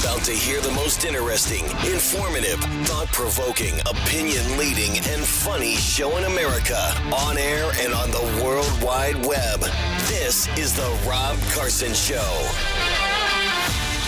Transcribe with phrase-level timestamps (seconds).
[0.00, 6.24] About to hear the most interesting, informative, thought provoking, opinion leading, and funny show in
[6.24, 6.78] America
[7.12, 9.58] on air and on the World Wide Web.
[10.06, 12.48] This is The Rob Carson Show.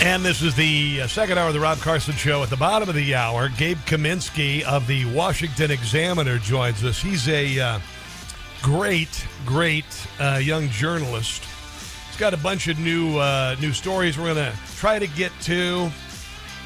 [0.00, 2.44] And this is the uh, second hour of the Rob Carson Show.
[2.44, 7.02] At the bottom of the hour, Gabe Kaminsky of the Washington Examiner joins us.
[7.02, 7.80] He's a uh,
[8.62, 9.84] great, great
[10.20, 11.42] uh, young journalist.
[12.20, 15.90] Got a bunch of new uh, new stories we're going to try to get to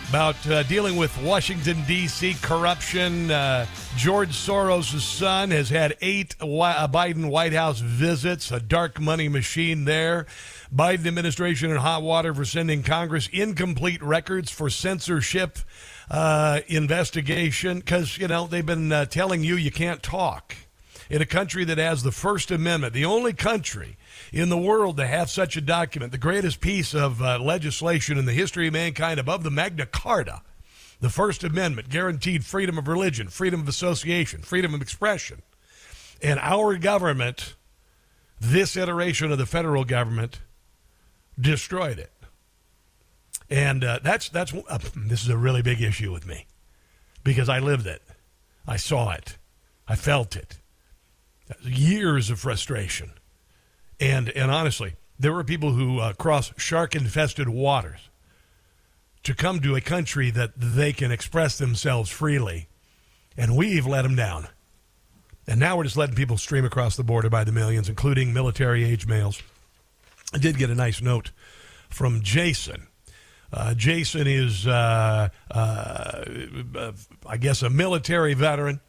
[0.09, 2.35] about uh, dealing with Washington, D.C.
[2.43, 3.31] corruption.
[3.31, 3.65] Uh,
[3.97, 9.85] George Soros' son has had eight Wi- Biden White House visits, a dark money machine
[9.85, 10.27] there.
[10.75, 15.61] Biden administration in hot water for sending Congress incomplete records for censorship
[16.11, 20.57] uh, investigation because, you know, they've been uh, telling you you can't talk.
[21.09, 23.97] In a country that has the First Amendment, the only country
[24.35, 28.25] in the world to have such a document, the greatest piece of uh, legislation in
[28.25, 30.43] the history of mankind above the Magna Carta,
[31.01, 35.43] the First Amendment guaranteed freedom of religion, freedom of association, freedom of expression.
[36.21, 37.55] And our government,
[38.41, 40.41] this iteration of the federal government,
[41.41, 42.11] destroyed it.
[43.49, 46.47] And uh, that's that's uh, this is a really big issue with me
[47.23, 48.03] because I lived it,
[48.67, 49.39] I saw it,
[49.87, 50.59] I felt it.
[51.63, 53.13] Years of frustration,
[54.01, 58.09] and and honestly, there were people who uh, cross shark-infested waters
[59.23, 62.69] to come to a country that they can express themselves freely,
[63.37, 64.49] and we've let them down.
[65.47, 69.07] And now we're just letting people stream across the border by the millions, including military-age
[69.07, 69.43] males.
[70.33, 71.31] I did get a nice note
[71.91, 72.87] from Jason.
[73.53, 76.25] Uh, Jason is, uh, uh,
[77.27, 78.81] I guess, a military veteran.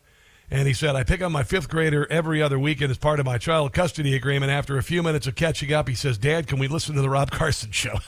[0.52, 3.26] And he said, I pick up my fifth grader every other weekend as part of
[3.26, 4.52] my child custody agreement.
[4.52, 7.10] After a few minutes of catching up, he says, Dad, can we listen to the
[7.10, 7.96] Rob Carson show?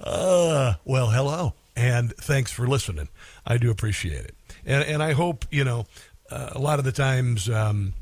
[0.00, 1.54] uh, well, hello.
[1.76, 3.08] And thanks for listening.
[3.46, 4.34] I do appreciate it.
[4.66, 5.86] And, and I hope, you know,
[6.30, 7.94] uh, a lot of the times, um,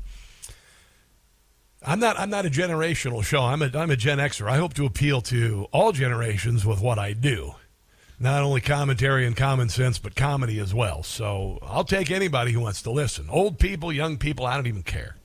[1.83, 2.19] I'm not.
[2.19, 3.41] I'm not a generational show.
[3.41, 3.71] I'm a.
[3.73, 4.47] I'm a Gen Xer.
[4.47, 7.55] I hope to appeal to all generations with what I do,
[8.21, 11.01] not only commentary and common sense, but comedy as well.
[11.01, 13.27] So I'll take anybody who wants to listen.
[13.29, 14.45] Old people, young people.
[14.45, 15.17] I don't even care.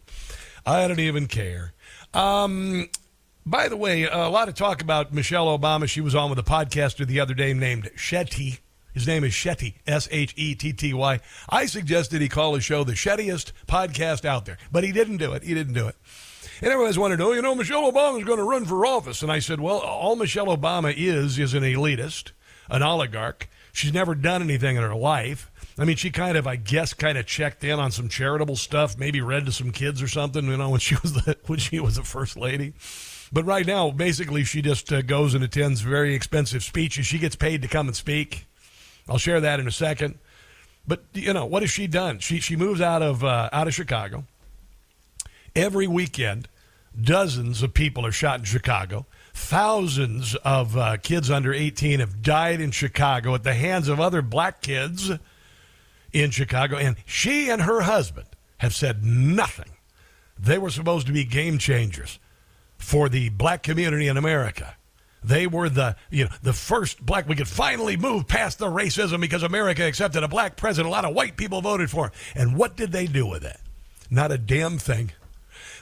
[0.64, 1.74] I don't even care.
[2.14, 2.88] Um,
[3.44, 5.88] by the way, a lot of talk about Michelle Obama.
[5.88, 8.60] She was on with a podcaster the other day named Shetty.
[8.94, 11.20] His name is Shetty, S H E T T Y.
[11.50, 15.34] I suggested he call his show the Shettiest podcast out there, but he didn't do
[15.34, 15.42] it.
[15.42, 15.96] He didn't do it.
[16.62, 19.22] And everyone's wanted to know, you know, Michelle Obama is going to run for office.
[19.22, 22.30] And I said, well, all Michelle Obama is is an elitist,
[22.70, 23.48] an oligarch.
[23.72, 25.50] She's never done anything in her life.
[25.78, 28.96] I mean, she kind of, I guess, kind of checked in on some charitable stuff,
[28.96, 31.80] maybe read to some kids or something, you know, when she was the, when she
[31.80, 32.72] was the first lady.
[33.32, 37.06] But right now, basically, she just uh, goes and attends very expensive speeches.
[37.06, 38.46] She gets paid to come and speak.
[39.08, 40.18] I'll share that in a second.
[40.86, 42.20] But you know, what has she done?
[42.20, 44.24] She she moves out of uh, out of Chicago
[45.56, 46.48] every weekend,
[47.00, 49.06] dozens of people are shot in Chicago.
[49.36, 54.22] Thousands of uh, kids under 18 have died in Chicago at the hands of other
[54.22, 55.12] black kids
[56.10, 56.76] in Chicago.
[56.78, 58.26] And she and her husband
[58.56, 59.70] have said nothing.
[60.38, 62.18] They were supposed to be game changers
[62.78, 64.74] for the black community in America.
[65.22, 67.28] They were the you know the first black.
[67.28, 70.88] We could finally move past the racism because America accepted a black president.
[70.88, 72.12] A lot of white people voted for him.
[72.34, 73.58] And what did they do with it?
[74.10, 75.12] Not a damn thing.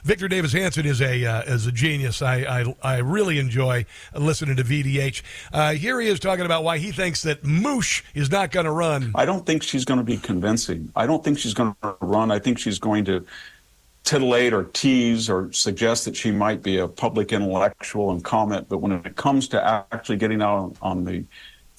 [0.05, 2.21] Victor Davis Hanson is a uh, is a genius.
[2.21, 5.23] I, I, I really enjoy listening to VDH.
[5.51, 8.71] Uh, here he is talking about why he thinks that Moosh is not going to
[8.71, 9.11] run.
[9.15, 10.91] I don't think she's going to be convincing.
[10.95, 12.29] I don't think she's going to run.
[12.29, 13.25] I think she's going to
[14.03, 18.77] titillate or tease or suggest that she might be a public intellectual and comment, but
[18.77, 21.25] when it comes to actually getting out on, on the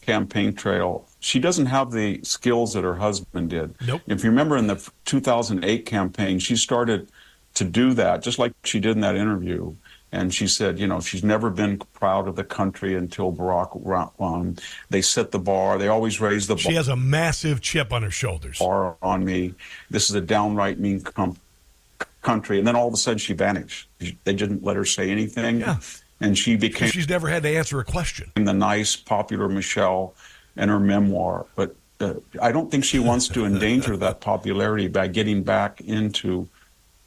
[0.02, 3.76] campaign trail, she doesn't have the skills that her husband did.
[3.86, 4.02] Nope.
[4.08, 7.08] If you remember in the 2008 campaign, she started
[7.56, 9.74] to do that, just like she did in that interview.
[10.12, 13.76] And she said, you know, she's never been proud of the country until Barack
[14.18, 14.58] won.
[14.88, 15.78] They set the bar.
[15.78, 16.62] They always raise the bar.
[16.62, 18.58] She has a massive chip on her shoulders.
[18.58, 19.54] Bar on me.
[19.90, 21.36] This is a downright mean com-
[22.22, 22.58] country.
[22.58, 23.88] And then all of a sudden she vanished.
[23.98, 25.60] They didn't let her say anything.
[25.60, 25.78] Yeah.
[26.20, 26.88] And she became.
[26.88, 28.30] She's never had to answer a question.
[28.36, 30.14] The nice, popular Michelle
[30.56, 31.46] and her memoir.
[31.56, 36.48] But uh, I don't think she wants to endanger that popularity by getting back into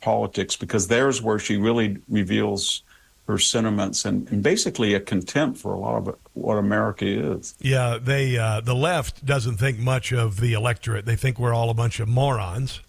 [0.02, 2.84] politics because there's where she really reveals
[3.28, 7.54] her sentiments and, and, basically a contempt for a lot of what America is.
[7.60, 11.06] Yeah, they uh, the left doesn't think much of the electorate.
[11.06, 12.82] They think we're all a bunch of morons.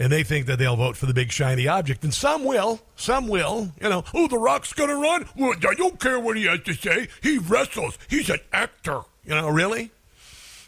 [0.00, 2.02] And they think that they'll vote for the big shiny object.
[2.04, 2.80] And some will.
[2.96, 3.70] Some will.
[3.82, 5.28] You know, oh, The Rock's going to run?
[5.36, 7.08] Well, I don't care what he has to say.
[7.22, 7.98] He wrestles.
[8.08, 9.02] He's an actor.
[9.26, 9.90] You know, really?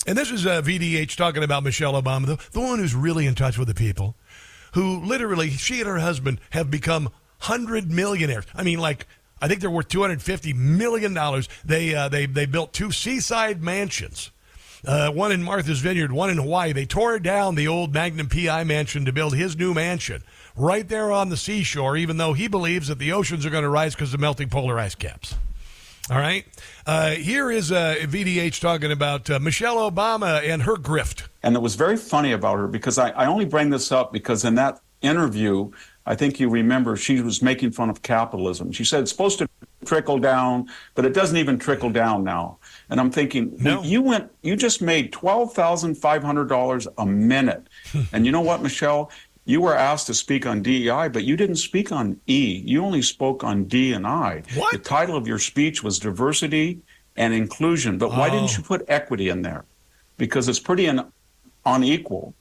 [0.07, 3.35] And this is uh, VDH talking about Michelle Obama, the, the one who's really in
[3.35, 4.17] touch with the people,
[4.73, 7.11] who literally, she and her husband have become
[7.41, 8.45] hundred millionaires.
[8.55, 9.07] I mean, like
[9.41, 11.49] I think they're worth two hundred fifty million dollars.
[11.65, 14.31] They uh, they they built two seaside mansions.
[14.85, 16.73] Uh, one in Martha's Vineyard, one in Hawaii.
[16.73, 20.25] They tore down the old Magnum PI mansion to build his new mansion
[20.57, 23.69] right there on the seashore, even though he believes that the oceans are going to
[23.69, 25.37] rise because of melting polar ice caps.
[26.11, 26.45] All right.
[26.85, 31.29] Uh, here is uh, VDH talking about uh, Michelle Obama and her grift.
[31.43, 34.45] And it was very funny about her because I, I only bring this up because
[34.45, 35.71] in that interview,
[36.07, 38.73] I think you remember she was making fun of capitalism.
[38.73, 39.49] She said it's supposed to
[39.85, 42.59] trickle down, but it doesn't even trickle down now.
[42.91, 43.83] And I'm thinking, no.
[43.83, 47.69] you went, you just made twelve thousand five hundred dollars a minute.
[47.91, 48.03] Hmm.
[48.13, 49.11] and you know what, Michelle?
[49.45, 52.63] You were asked to speak on DEI, but you didn't speak on E.
[52.65, 54.45] You only spoke on D and I.
[54.55, 54.73] What?
[54.73, 56.81] The title of your speech was diversity
[57.17, 57.99] and inclusion.
[57.99, 58.31] But why oh.
[58.31, 59.65] didn't you put equity in there?
[60.17, 61.11] Because it's pretty un-
[61.65, 62.35] unequal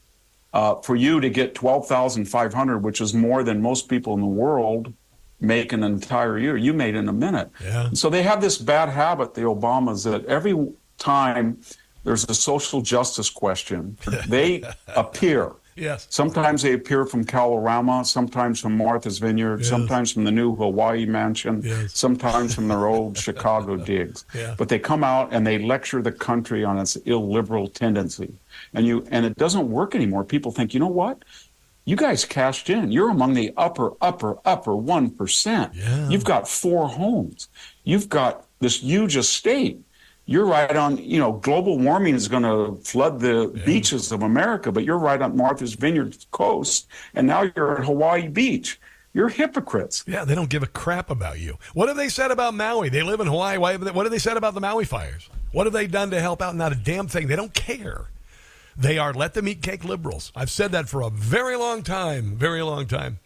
[0.54, 4.94] uh, for you to get 12,500, which is more than most people in the world
[5.40, 6.56] make in an entire year.
[6.56, 7.50] You made in a minute.
[7.64, 7.90] Yeah.
[7.94, 11.62] So they have this bad habit, the Obamas, that every time
[12.04, 13.98] there's a social justice question,
[14.28, 14.64] they
[14.96, 15.54] appear.
[15.76, 16.08] Yes.
[16.10, 19.70] Sometimes they appear from Kalorama, sometimes from Martha's Vineyard, yes.
[19.70, 21.98] sometimes from the new Hawaii mansion, yes.
[21.98, 24.26] sometimes from their old Chicago digs.
[24.34, 24.56] Yeah.
[24.58, 28.34] But they come out and they lecture the country on its illiberal tendency
[28.74, 30.24] and you and it doesn't work anymore.
[30.24, 31.24] People think, you know what?
[31.86, 32.92] You guys cashed in.
[32.92, 35.74] You're among the upper, upper, upper one percent.
[35.74, 36.10] Yeah.
[36.10, 37.48] You've got four homes.
[37.84, 39.82] You've got this huge estate.
[40.26, 43.66] You're right on, you know, global warming is going to flood the yeah.
[43.66, 48.28] beaches of America, but you're right on Martha's Vineyard coast, and now you're at Hawaii
[48.28, 48.80] Beach.
[49.14, 50.06] You're hypocrites.
[50.08, 51.58] Yeah, they don't give a crap about you.
[51.74, 52.88] What have they said about Maui?
[52.88, 53.58] They live in Hawaii.
[53.58, 55.30] Why have they, what have they said about the Maui fires?
[55.52, 56.56] What have they done to help out?
[56.56, 57.28] Not a damn thing.
[57.28, 58.08] They don't care.
[58.78, 60.32] They are let them eat cake liberals.
[60.34, 63.20] I've said that for a very long time, very long time.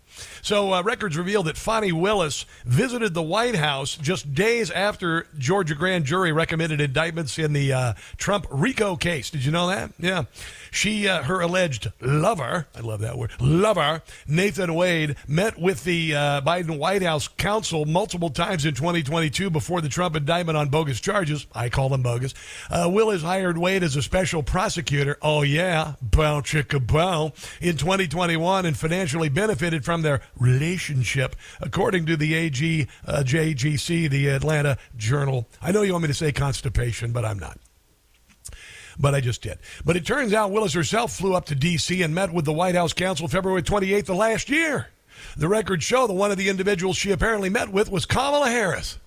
[0.46, 5.74] So, uh, records reveal that Fani Willis visited the White House just days after Georgia
[5.74, 9.32] grand jury recommended indictments in the uh, Trump RICO case.
[9.32, 9.94] Did you know that?
[9.98, 10.26] Yeah.
[10.70, 16.14] She, uh, her alleged lover, I love that word, lover, Nathan Wade, met with the
[16.14, 21.02] uh, Biden White House counsel multiple times in 2022 before the Trump indictment on bogus
[21.02, 21.48] charges.
[21.56, 22.36] I call them bogus.
[22.70, 25.18] Uh, Willis hired Wade as a special prosecutor.
[25.24, 32.18] Oh, yeah, bow chicka bow, in 2021 and financially benefited from their relationship, according to
[32.18, 35.48] the AG, uh, JGC, the Atlanta Journal.
[35.62, 37.60] I know you want me to say constipation, but I'm not
[38.98, 39.60] but I just did.
[39.84, 42.02] But it turns out Willis herself flew up to D.C.
[42.02, 44.88] and met with the White House counsel February 28th of last year.
[45.38, 49.00] The records show that one of the individuals she apparently met with was Kamala Harris.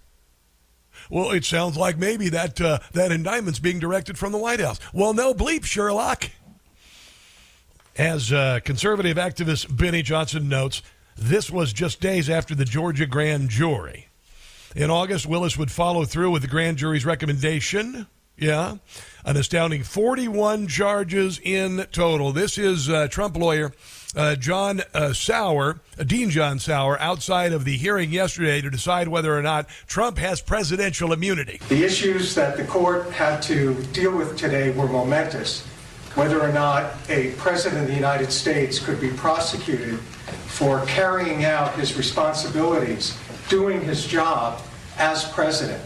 [1.10, 4.78] Well, it sounds like maybe that uh, that indictment's being directed from the White House.
[4.92, 6.30] Well, no bleep, Sherlock.
[7.96, 10.82] As uh, conservative activist Benny Johnson notes,
[11.18, 14.08] this was just days after the Georgia grand jury.
[14.76, 18.06] In August, Willis would follow through with the grand jury's recommendation
[18.38, 18.76] yeah.
[19.24, 22.32] An astounding 41 charges in total.
[22.32, 23.72] This is uh, Trump lawyer
[24.16, 29.08] uh, John uh, Sauer, uh, Dean John Sauer, outside of the hearing yesterday to decide
[29.08, 31.60] whether or not Trump has presidential immunity.
[31.68, 35.66] The issues that the court had to deal with today were momentous.
[36.18, 40.00] Whether or not a president of the United States could be prosecuted
[40.48, 43.16] for carrying out his responsibilities,
[43.48, 44.60] doing his job
[44.96, 45.80] as president.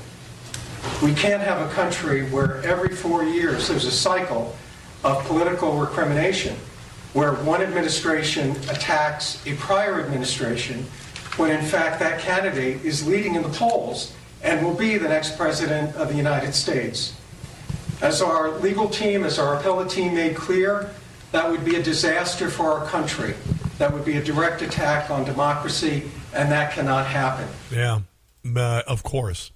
[1.02, 4.56] We can't have a country where every four years there's a cycle
[5.04, 6.56] of political recrimination.
[7.12, 10.86] where one administration attacks a prior administration
[11.36, 15.36] when in fact that candidate is leading in the polls and will be the next
[15.36, 17.12] president of the United States.
[18.02, 20.90] As our legal team, as our appellate team made clear,
[21.30, 23.34] that would be a disaster for our country.
[23.78, 27.48] That would be a direct attack on democracy, and that cannot happen.
[27.70, 28.00] Yeah,
[28.56, 29.52] uh, of course.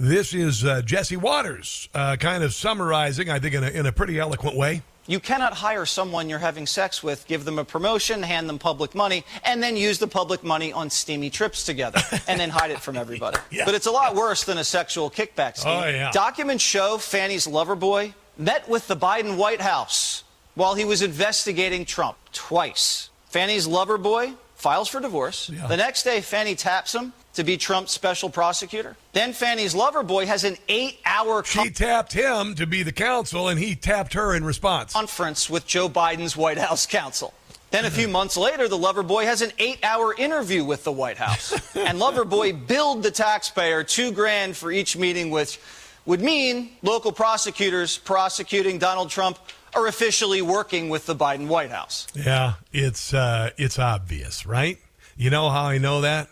[0.00, 3.92] This is uh, Jesse Watters uh, kind of summarizing, I think, in a, in a
[3.92, 4.82] pretty eloquent way.
[5.06, 8.94] You cannot hire someone you're having sex with, give them a promotion, hand them public
[8.94, 12.80] money, and then use the public money on steamy trips together, and then hide it
[12.80, 13.38] from everybody.
[13.50, 13.64] Yeah.
[13.64, 15.72] But it's a lot worse than a sexual kickback oh, scheme.
[15.72, 16.10] Oh, yeah.
[16.12, 21.84] Documents show Fani's lover boy met with the Biden White House while he was investigating
[21.84, 23.10] Trump twice.
[23.30, 25.48] Fani's lover boy files for divorce.
[25.50, 25.66] Yeah.
[25.66, 28.96] The next day, Fani taps him to be Trump's special prosecutor.
[29.12, 33.60] Then Fani's lover boy has an eight-hour She tapped him to be the counsel, and
[33.60, 34.94] he tapped her in response.
[34.94, 37.34] conference with Joe Biden's White House counsel.
[37.70, 41.18] Then a few months later, the lover boy has an eight-hour interview with the White
[41.18, 45.60] House, and lover boy billed the taxpayer two grand for each meeting, which
[46.06, 49.38] would mean local prosecutors prosecuting Donald Trump
[49.76, 52.06] are officially working with the Biden White House.
[52.14, 54.78] Yeah, it's uh, it's obvious, right?
[55.16, 56.28] You know how I know that?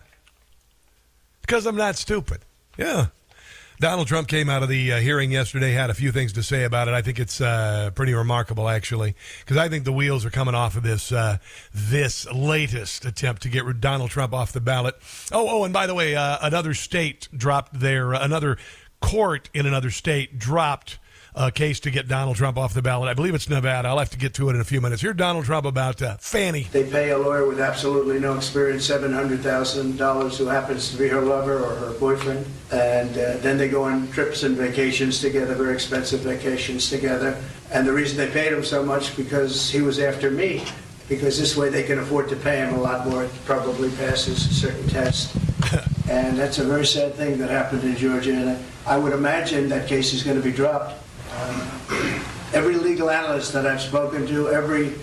[1.42, 2.40] Because I'm not stupid.
[2.78, 3.06] Yeah.
[3.80, 6.62] Donald Trump came out of the uh, hearing yesterday, had a few things to say
[6.62, 6.94] about it.
[6.94, 10.76] I think it's uh, pretty remarkable, actually, because I think the wheels are coming off
[10.76, 11.38] of this uh,
[11.74, 14.94] this latest attempt to get Donald Trump off the ballot.
[15.32, 18.56] Oh, oh, and by the way, uh, another state dropped their another
[19.02, 20.98] court in another state dropped
[21.34, 23.08] a case to get Donald Trump off the ballot.
[23.08, 23.88] I believe it's Nevada.
[23.88, 25.02] I'll have to get to it in a few minutes.
[25.02, 26.68] Here's Donald Trump about uh, Fani.
[26.70, 31.58] They pay a lawyer with absolutely no experience $700,000 who happens to be her lover
[31.58, 32.46] or her boyfriend.
[32.70, 37.42] And uh, then they go on trips and vacations together, very expensive vacations together.
[37.72, 40.64] And the reason they paid him so much because he was after me.
[41.08, 43.24] Because this way they can afford to pay him a lot more.
[43.24, 45.36] It probably passes a certain test.
[46.08, 48.32] and that's a very sad thing that happened in Georgia.
[48.32, 51.03] And I would imagine that case is going to be dropped.
[52.52, 54.94] Every legal analyst that I've spoken to, every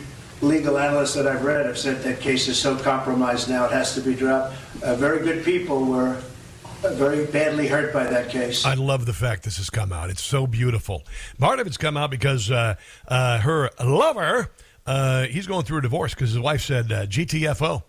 [0.41, 3.93] legal analyst that I've read have said that case is so compromised now it has
[3.95, 4.55] to be dropped.
[4.83, 6.21] Uh, very good people were
[6.83, 8.65] uh, very badly hurt by that case.
[8.65, 10.09] I love the fact this has come out.
[10.09, 11.03] It's so beautiful.
[11.39, 12.75] Part of it's come out because uh,
[13.07, 14.49] uh, her lover,
[14.85, 17.83] uh, he's going through a divorce because his wife said uh, GTFO.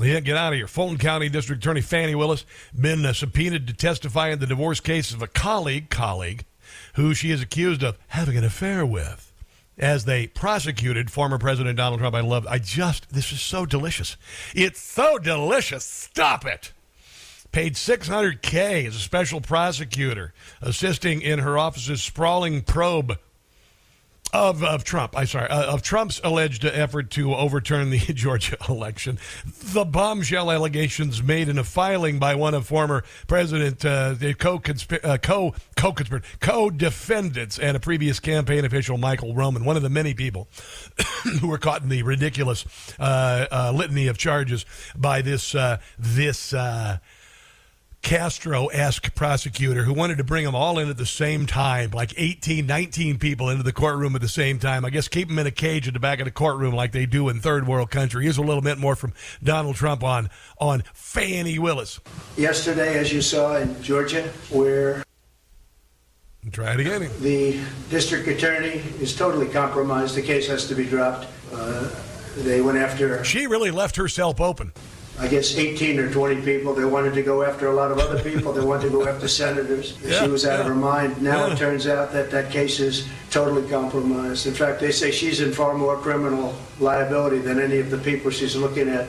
[0.00, 0.66] Yeah, get out of here.
[0.66, 2.44] Fulton County District Attorney Fani Willis
[2.78, 6.44] been subpoenaed to testify in the divorce case of a colleague, colleague,
[6.94, 9.32] who she is accused of having an affair with.
[9.76, 12.46] As they prosecuted former President Donald Trump, I love.
[12.46, 14.16] I just this is so delicious.
[14.54, 15.84] It's so delicious.
[15.84, 16.72] Stop it
[17.54, 23.16] paid 600K as a special prosecutor, assisting in her office's sprawling probe
[24.34, 25.16] of, of Trump.
[25.16, 29.18] I'm sorry, uh, of Trump's alleged effort to overturn the Georgia election.
[29.46, 35.04] The bombshell allegations made in a filing by one of former President uh, the co-consp-
[35.04, 35.94] uh, co co
[36.40, 40.48] co-defendants and a previous campaign official, Michael Roman, one of the many people
[41.40, 42.66] who were caught in the ridiculous
[42.98, 46.52] uh, uh, litany of charges by this uh, this.
[48.04, 52.12] Castro esque prosecutor who wanted to bring them all in at the same time, like
[52.18, 54.84] 18, 19 people into the courtroom at the same time.
[54.84, 57.06] I guess keep them in a cage at the back of the courtroom like they
[57.06, 58.24] do in third world country.
[58.24, 61.98] Here's a little bit more from Donald Trump on, on Fani Willis.
[62.36, 65.02] Yesterday, as you saw in Georgia, where
[66.52, 67.08] Try it again.
[67.20, 67.58] the
[67.88, 71.26] district attorney is totally compromised, the case has to be dropped.
[71.50, 71.88] Uh,
[72.36, 74.72] they went after She really left herself open.
[75.18, 76.74] I guess 18 or 20 people.
[76.74, 78.52] They wanted to go after a lot of other people.
[78.52, 79.96] They wanted to go after senators.
[80.04, 81.22] Yeah, she was out of her mind.
[81.22, 81.52] Now Yeah.
[81.52, 84.46] it turns out that that case is totally compromised.
[84.46, 88.30] In fact, they say she's in far more criminal liability than any of the people
[88.30, 89.06] she's looking at.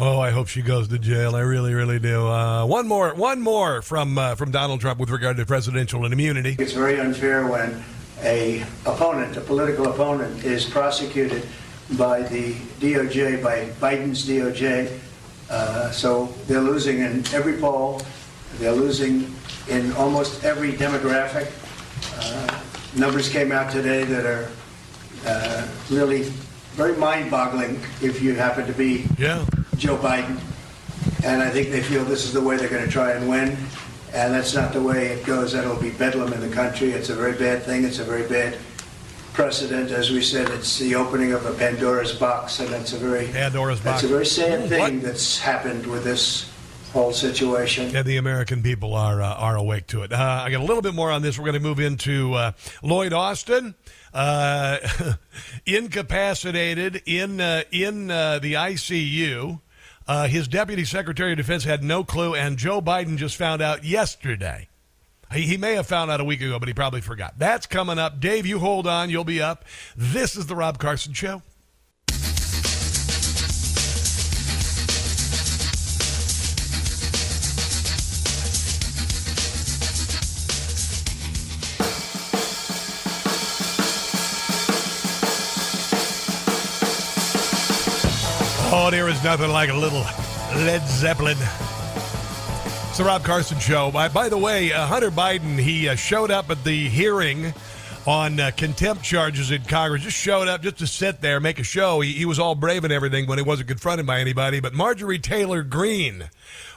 [0.00, 1.34] Oh, I hope she goes to jail.
[1.34, 2.28] I really, really do.
[2.28, 6.54] Uh, one more, one more from uh, from Donald Trump with regard to presidential immunity.
[6.58, 7.82] It's very unfair when
[8.22, 11.48] a opponent, a political opponent, is prosecuted
[11.96, 15.00] by the DOJ, by Biden's DOJ.
[15.50, 18.00] Uh, so they're losing in every poll.
[18.58, 19.34] They're losing
[19.68, 21.50] in almost every demographic.
[22.20, 22.60] Uh,
[22.98, 24.50] numbers came out today that are
[25.26, 26.22] uh, really
[26.74, 29.44] very mind-boggling if you happen to be Yeah.
[29.76, 30.38] Joe Biden.
[31.24, 33.56] And I think they feel this is the way they're going to try and win.
[34.14, 35.52] And that's not the way it goes.
[35.52, 36.92] That'll be bedlam in the country.
[36.92, 37.84] It's a very bad thing.
[37.84, 38.56] It's a very bad
[39.38, 39.92] precedent.
[39.92, 43.80] As we said, it's the opening of a Pandora's box, and that's a very Pandora's
[43.80, 44.04] that's box.
[44.04, 45.02] a very sad Ooh, thing what?
[45.04, 46.50] that's happened with this
[46.92, 47.94] whole situation.
[47.94, 50.12] And the American people are uh, are awake to it.
[50.12, 51.38] Uh, I got a little bit more on this.
[51.38, 52.52] We're going to move into uh,
[52.82, 53.76] Lloyd Austin,
[54.12, 54.78] uh,
[55.66, 59.60] incapacitated in uh, in uh, the ICU.
[60.26, 64.68] his deputy secretary of defense had no clue, and Joe Biden just found out yesterday.
[65.32, 67.38] He, he may have found out a week ago, but he probably forgot.
[67.38, 68.18] That's coming up.
[68.18, 69.10] Dave, you hold on.
[69.10, 69.64] You'll be up.
[69.96, 71.42] This is the Rob Carson Show.
[88.70, 90.02] Oh, there is nothing like a little
[90.54, 91.38] Led Zeppelin.
[92.98, 93.92] It's the Rob Carson Show.
[93.92, 97.54] By, by the way, uh, Hunter Biden, he uh, showed up at the hearing
[98.08, 100.02] on uh, contempt charges in Congress.
[100.02, 102.00] Just showed up just to sit there, make a show.
[102.00, 104.58] He, he, was all brave and everything when he wasn't confronted by anybody.
[104.58, 106.28] But Marjorie Taylor Greene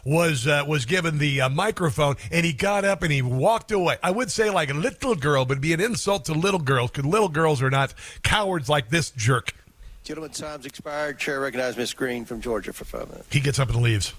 [0.05, 3.97] was uh, was given the uh, microphone, and he got up and he walked away.
[4.03, 6.91] I would say like a little girl, but it'd be an insult to little girls
[6.91, 9.55] because little girls are not cowards like this jerk.
[10.03, 11.17] Gentlemen, time's expired.
[11.17, 11.93] Chair recognizes Ms.
[11.93, 13.27] Greene from Georgia for five minutes.
[13.31, 14.13] He gets up and leaves.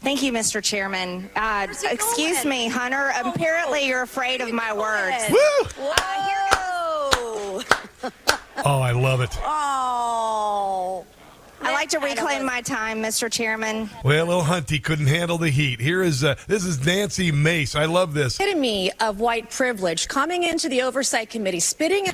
[0.00, 0.62] Thank you, Mr.
[0.62, 1.28] Chairman.
[1.36, 3.12] Uh, excuse me, Hunter.
[3.22, 5.30] Apparently, you're afraid of my words.
[5.30, 5.84] Woo!
[8.02, 8.10] Uh,
[8.64, 9.36] oh, I love it.
[9.42, 11.04] Oh.
[11.62, 13.30] I like to reclaim my time, Mr.
[13.30, 13.90] Chairman.
[14.02, 15.78] Well, little Hunty couldn't handle the heat.
[15.80, 17.74] Here is uh, this is Nancy Mace.
[17.74, 18.40] I love this.
[18.40, 22.06] Epitome of white privilege coming into the oversight committee, spitting.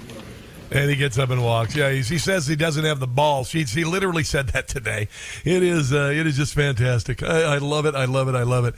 [0.70, 1.76] And he gets up and walks.
[1.76, 3.52] Yeah, he, he says he doesn't have the balls.
[3.52, 5.08] He, he literally said that today.
[5.44, 7.22] It is uh, it is just fantastic.
[7.22, 7.94] I, I, love it.
[7.94, 8.34] I love it.
[8.34, 8.74] I love it.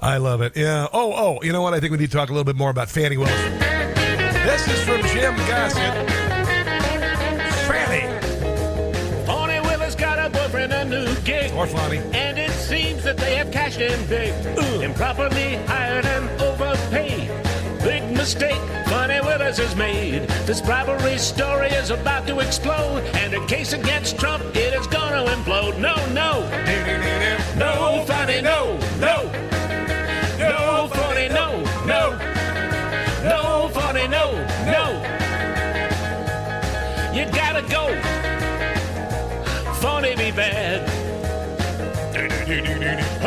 [0.00, 0.56] I love it.
[0.56, 0.88] Yeah.
[0.92, 1.42] Oh, oh.
[1.42, 1.74] You know what?
[1.74, 3.32] I think we need to talk a little bit more about Fani Willis.
[4.44, 6.10] This is from Jim Gossett.
[7.68, 9.24] Fani.
[9.24, 11.52] Fani Willis got a boyfriend, a new gig.
[11.54, 11.98] Or Fani.
[12.12, 14.34] And it seems that they have cashed in big.
[14.82, 16.21] Improperly hired and
[18.22, 20.28] mistake Fani Willis has made.
[20.46, 25.28] This bribery story is about to explode, and a case against Trump, it is gonna
[25.28, 25.76] implode.
[25.80, 26.32] No, no.
[27.58, 29.16] No, funny, no, no.
[30.38, 31.48] No, Fani, no,
[31.84, 32.02] no.
[33.24, 34.26] No, Fani, no,
[34.76, 34.86] no.
[37.12, 37.84] You gotta go.
[39.80, 40.91] Fani be bad.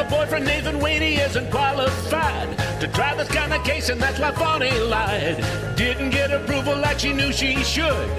[0.09, 4.71] Boyfriend Nathan Wade isn't qualified to try this kind of case, and that's why Fani
[4.79, 5.37] lied.
[5.75, 8.09] Didn't get approval like she knew she should.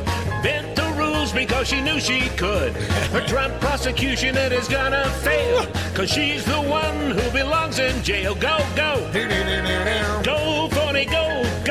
[0.42, 2.72] Bent the rules because she knew she could.
[3.12, 8.34] Her Trump prosecution it is gonna fail, cause she's the one who belongs in jail.
[8.34, 9.10] Go, go.
[9.12, 10.76] Go, go.
[11.04, 11.65] Go,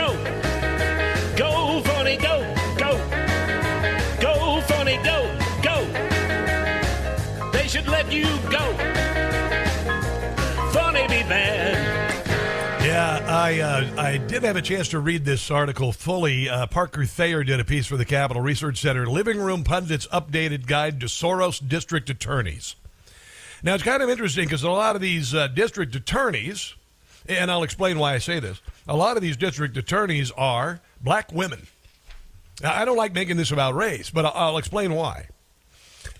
[14.06, 16.48] I did have a chance to read this article fully.
[16.48, 19.08] Uh, Parker Thayer did a piece for the Capital Research Center.
[19.08, 22.76] Living Room Pundits updated guide to Soros district attorneys.
[23.64, 26.76] Now it's kind of interesting because a lot of these uh, district attorneys,
[27.28, 28.62] and I'll explain why I say this.
[28.88, 31.66] A lot of these district attorneys are black women.
[32.62, 35.30] Now, I don't like making this about race, but I'll, I'll explain why.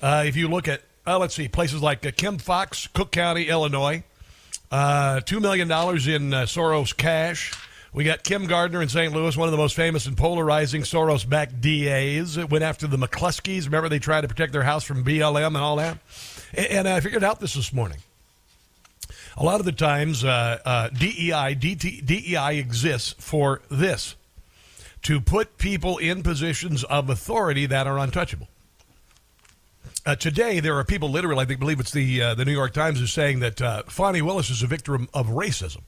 [0.02, 3.48] Uh, if you look at, uh, let's see, places like uh, Kim Foxx, Cook County,
[3.48, 4.04] Illinois.
[4.72, 7.54] Uh, $2 million in uh, Soros cash.
[7.96, 9.14] We got Kim Gardner in St.
[9.14, 12.36] Louis, one of the most famous and polarizing Soros backed DAs.
[12.36, 13.64] It went after the McCloskeys.
[13.64, 16.00] Remember, they tried to protect their house from BLM and all that?
[16.54, 18.00] And, I figured out this this morning.
[19.38, 24.18] A lot of the times, uh, uh, DEI, DT, DEI exists for this
[25.04, 28.50] to put people in positions of authority that are untouchable.
[30.06, 32.74] Uh, today, there are people literally, I think, believe it's the uh, the New York
[32.74, 35.82] Times is saying that uh, Fani Willis is a victim of racism.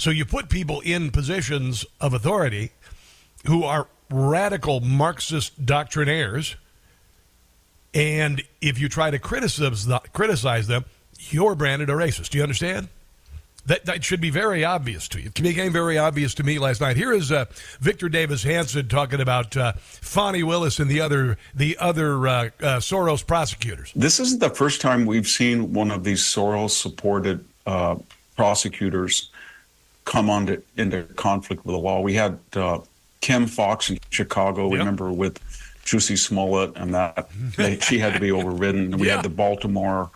[0.00, 2.72] So you put people in positions of authority
[3.46, 6.54] who are radical Marxist doctrinaires,
[7.92, 10.86] and if you try to criticize them,
[11.28, 12.30] you're branded a racist.
[12.30, 12.88] Do you understand?
[13.66, 15.26] That, that should be very obvious to you.
[15.26, 16.96] It became very obvious to me last night.
[16.96, 17.44] Here is uh,
[17.80, 22.48] Victor Davis Hanson talking about uh, Fani Willis and the other the other uh, uh
[22.78, 23.92] Soros prosecutors.
[23.94, 27.96] This isn't the first time we've seen one of these Soros supported uh,
[28.34, 29.29] prosecutors
[30.04, 32.00] come on to, into conflict with the law.
[32.00, 32.80] We had uh,
[33.20, 34.70] Kim Foxx in Chicago.
[34.70, 34.78] Yep.
[34.78, 35.38] Remember with
[35.84, 38.98] Jussie Smollett and that they, she had to be overridden.
[38.98, 39.16] We yeah.
[39.16, 40.10] had the Baltimore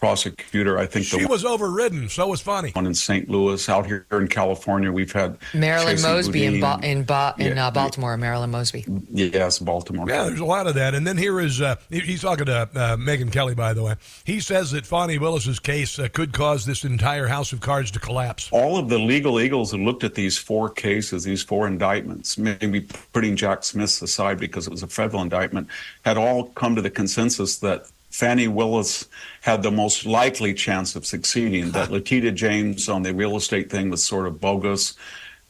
[0.00, 0.78] prosecutor.
[0.78, 2.08] I think she the was overridden.
[2.08, 2.70] So was Fani.
[2.70, 3.28] One in St.
[3.28, 7.56] Louis, out here in California, we've had Marilyn Chasey Mosby in, ba- in, ba- in
[7.56, 8.16] Yeah, uh, Baltimore.
[8.16, 8.86] Marilyn Mosby.
[9.12, 10.08] Yes, Baltimore.
[10.08, 10.94] Yeah, there's a lot of that.
[10.94, 13.94] And then here is uh, he's talking to uh, Megyn Kelly, by the way.
[14.24, 17.98] He says that Fani Willis's case uh, could cause this entire house of cards to
[18.00, 18.48] collapse.
[18.52, 22.80] all of the legal eagles who looked at these four cases, these four indictments, maybe
[23.12, 25.68] putting Jack Smith aside because it was a federal indictment,
[26.06, 29.08] had all come to the consensus that Fani Willis
[29.40, 33.88] had the most likely chance of succeeding, that Letitia James on the real estate thing
[33.88, 34.94] was sort of bogus,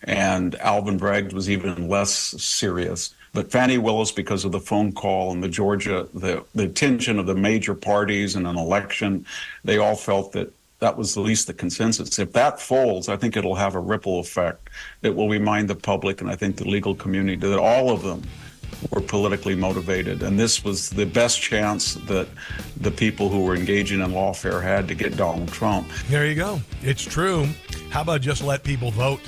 [0.03, 3.15] and Alvin Bragg was even less serious.
[3.33, 7.27] But Fani Willis, because of the phone call and the Georgia, the, the attention of
[7.27, 9.25] the major parties in an election,
[9.65, 12.19] they all felt that that was at least the consensus.
[12.19, 14.71] If that folds, I think it'll have a ripple effect
[15.03, 18.23] that will remind the public and I think the legal community that all of them
[18.91, 20.23] were politically motivated.
[20.23, 22.29] And this was the best chance that
[22.77, 25.89] the people who were engaging in lawfare had to get Donald Trump.
[26.09, 26.61] There you go.
[26.83, 27.47] It's true.
[27.91, 29.21] How about just let people vote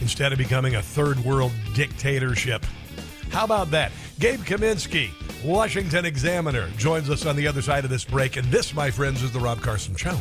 [0.00, 2.64] instead of becoming a third world dictatorship?
[3.30, 3.92] How about that?
[4.18, 5.10] Gabe Kaminsky,
[5.42, 8.36] Washington Examiner, joins us on the other side of this break.
[8.36, 10.18] And this, my friends, is The Rob Carson Show.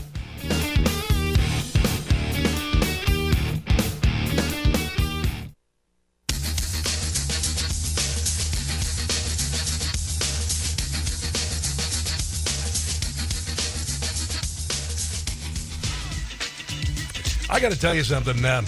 [17.61, 18.43] Got to tell you something.
[18.43, 18.65] Um,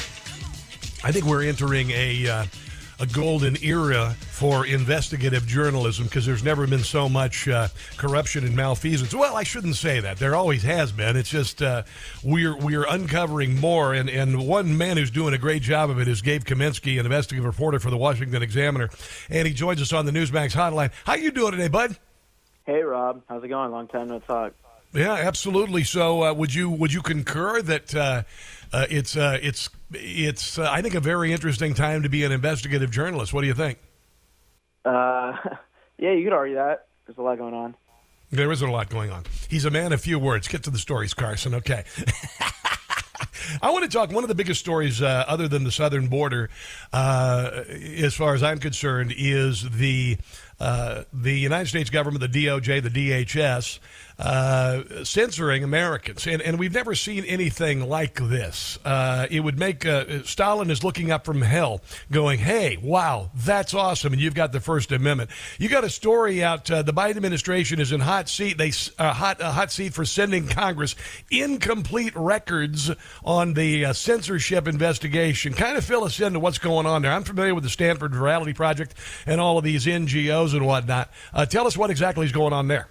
[1.04, 2.46] I think we're entering a uh,
[3.00, 8.56] a golden era for investigative journalism because there's never been so much uh, corruption and
[8.56, 9.12] malfeasance.
[9.12, 10.18] Well, I shouldn't say that.
[10.18, 11.18] There always has been.
[11.18, 11.84] It's just uh,
[12.24, 16.08] we're we're uncovering more, and and one man who's doing a great job of it
[16.08, 18.92] is Gabe Kaminsky, an investigative reporter for the Washington Examiner,
[19.28, 20.92] and he joins us on the Newsmax hotline.
[21.04, 21.98] How you doing today, bud?
[22.68, 23.72] Hey Rob, how's it going?
[23.72, 24.54] Long time no talk.
[24.94, 25.84] Yeah, absolutely.
[25.84, 27.96] So, uh, would you would you concur that
[28.74, 32.32] uh, it's uh, it's it's uh, I think a very interesting time to be an
[32.32, 33.34] investigative journalist?
[33.34, 33.78] What do you think?
[34.84, 35.38] Uh,
[35.98, 36.88] yeah, you could argue that.
[37.06, 37.76] There's a lot going on.
[38.32, 39.26] There isn't a lot going on.
[39.48, 40.48] He's a man of few words.
[40.48, 41.54] Get to the stories, Carson.
[41.54, 41.84] Okay.
[43.62, 44.12] I want to talk.
[44.12, 46.50] One of the biggest stories, uh, other than the southern border,
[46.92, 47.64] uh,
[47.98, 50.18] as far as I'm concerned, is the
[50.60, 53.80] uh, the United States government, the DOJ, the DHS,
[54.24, 58.80] uh, censoring Americans, and and we've never seen anything like this.
[58.86, 63.74] Uh, it would make uh, Stalin is looking up from hell, going, "Hey, wow, that's
[63.74, 65.30] awesome!" And you've got the First Amendment.
[65.60, 66.72] You got a story out.
[66.72, 68.58] Uh, the Biden administration is in hot seat.
[68.58, 70.96] They uh, hot hot seat for sending Congress
[71.30, 72.92] incomplete records
[73.26, 75.54] on the censorship investigation.
[75.54, 77.12] Kind of fill us into what's going on there.
[77.12, 78.94] I'm familiar with the Stanford Virality Project
[79.26, 81.12] and all of these NGOs and whatnot.
[81.50, 82.88] Tell us what exactly is going on there.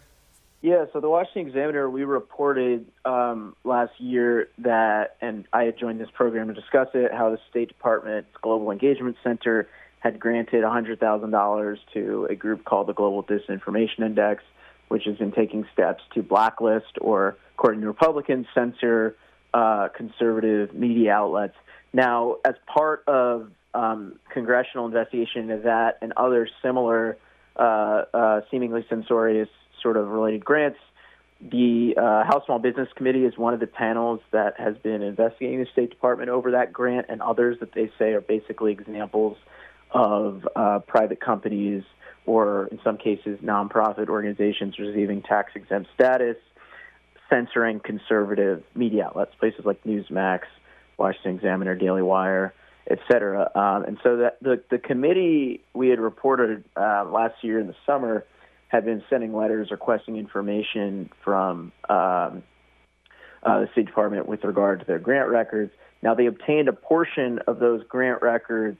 [0.62, 6.00] Yeah, so the Washington Examiner, we reported um, last year that, and I had joined
[6.00, 11.78] this program to discuss it, how the State Department's Global Engagement Center had granted $100,000
[11.94, 14.44] to a group called the Global Disinformation Index,
[14.86, 19.16] which has been taking steps to blacklist or, according to Republicans, censor
[19.52, 21.56] uh, conservative media outlets.
[21.92, 27.18] Now, as part of um, congressional investigation into that and other similar
[27.56, 29.48] uh, uh, seemingly censorious
[29.82, 30.78] sort of related grants.
[31.40, 35.58] The uh, House Small Business Committee is one of the panels that has been investigating
[35.58, 39.36] the State Department over that grant and others that they say are basically examples
[39.90, 41.82] of uh, private companies
[42.26, 46.36] or, in some cases, nonprofit organizations receiving tax exempt status,
[47.28, 50.42] censoring conservative media outlets, places like Newsmax,
[50.96, 52.54] Washington Examiner, Daily Wire,
[52.88, 53.50] et cetera.
[53.56, 57.74] Um, and so that the, the committee we had reported uh, last year in the
[57.84, 58.24] summer
[58.72, 62.42] had been sending letters requesting information from um,
[63.42, 65.70] uh, the State Department with regard to their grant records.
[66.02, 68.78] Now, they obtained a portion of those grant records,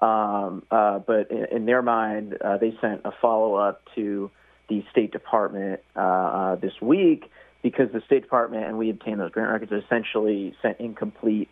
[0.00, 4.32] um, uh, but in, in, their mind, uh, they sent a follow up to
[4.68, 7.30] the State Department uh, uh, this week
[7.62, 11.48] because the State Department and we obtained those grant records essentially sent incomplete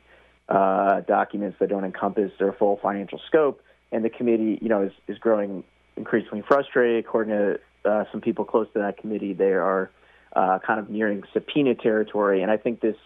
[0.48, 3.62] uh, documents that don't encompass their full financial scope.
[3.92, 5.62] And the committee, you know, is, is growing
[5.96, 7.04] increasingly frustrated.
[7.04, 9.90] According to uh, some people close to that committee, they are
[10.34, 12.42] uh, kind of nearing subpoena territory.
[12.42, 12.96] And I think this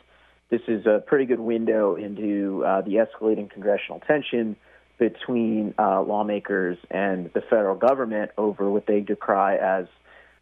[0.51, 4.55] this is a pretty good window into uh, the escalating congressional tension
[4.99, 9.87] between uh, lawmakers and the federal government over what they decry as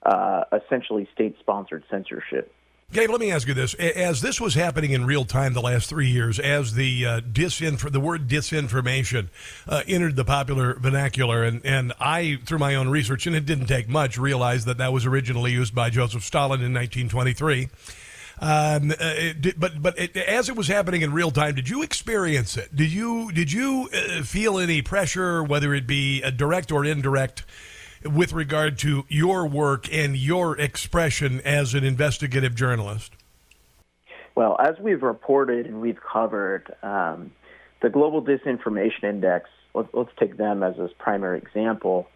[0.04, 2.52] uh, essentially state-sponsored censorship.
[2.92, 5.88] Gabe, let me ask you this: as this was happening in real time the last
[5.88, 9.28] three years, as the uh, the word disinformation
[9.68, 13.66] uh, entered the popular vernacular, and and I, through my own research, and it didn't
[13.66, 17.68] take much, realized that that was originally used by Joseph Stalin in 1923.
[18.40, 21.82] Um, uh, did, but but it, as it was happening in real time, did you
[21.82, 22.74] experience it?
[22.74, 27.44] Did you did you uh, feel any pressure, whether it be direct or indirect,
[28.04, 33.12] with regard to your work and your expression as an investigative journalist?
[34.34, 37.32] Well, as we've reported and we've covered, um,
[37.82, 42.06] the Global Disinformation Index, let's, let's take them as a primary example.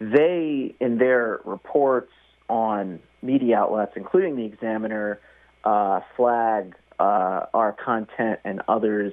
[0.00, 2.12] They, in their reports
[2.48, 5.20] on media outlets, including the Examiner,
[5.64, 9.12] uh, flag uh, our content and others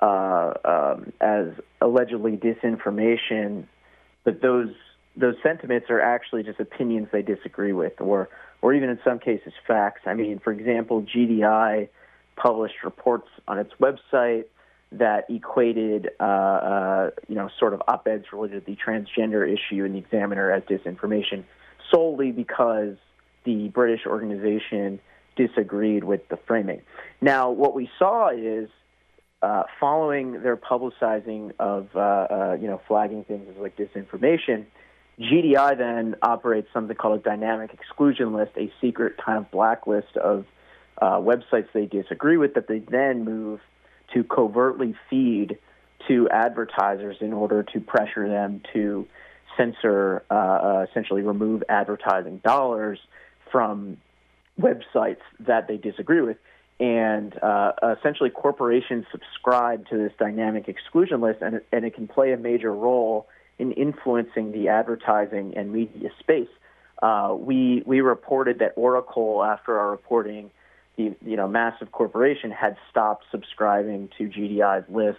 [0.00, 1.46] uh, um, as
[1.80, 3.64] allegedly disinformation,
[4.24, 4.70] but those
[5.16, 8.28] those sentiments are actually just opinions they disagree with, or
[8.62, 10.02] or even in some cases facts.
[10.06, 11.88] I mean, for example, GDI
[12.36, 14.44] published reports on its website
[14.92, 19.92] that equated, uh, uh, you know, sort of op-eds related to the transgender issue in
[19.92, 21.44] the Examiner as disinformation,
[21.90, 22.96] solely because
[23.44, 25.00] the British organization
[25.36, 26.82] disagreed with the framing.
[27.20, 28.68] Now, what we saw is
[29.42, 34.64] uh, following their publicizing of, uh, uh, you know, flagging things as like disinformation,
[35.18, 40.44] GDI then operates something called a dynamic exclusion list, a secret kind of blacklist of
[41.00, 43.60] uh, websites they disagree with that they then move
[44.12, 45.58] to covertly feed
[46.08, 49.06] to advertisers in order to pressure them to
[49.56, 52.98] censor, uh, uh, essentially remove advertising dollars
[53.50, 53.96] from
[54.60, 56.36] websites that they disagree with.
[56.78, 62.32] And uh, essentially, corporations subscribe to this dynamic exclusion list, and and it can play
[62.32, 66.48] a major role in influencing the advertising and media space.
[67.02, 70.50] Uh, we we reported that Oracle, after our reporting,
[70.96, 75.18] the you know massive corporation had stopped subscribing to GDI's list,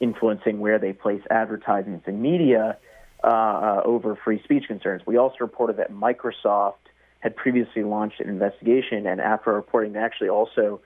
[0.00, 2.78] influencing where they place advertisements in media
[3.22, 5.02] uh, uh, over free speech concerns.
[5.06, 6.74] We also reported that Microsoft
[7.20, 10.80] had previously launched an investigation, and after our reporting, they actually also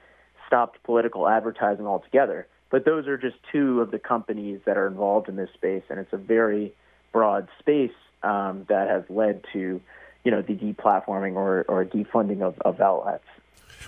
[0.47, 2.47] stopped political advertising altogether.
[2.73, 6.01] But those are just two of the companies that are involved in this space, and
[6.01, 6.73] it's a very
[7.13, 9.81] broad space um, that has led to,
[10.25, 13.27] you know, the deplatforming or, or defunding of, of outlets.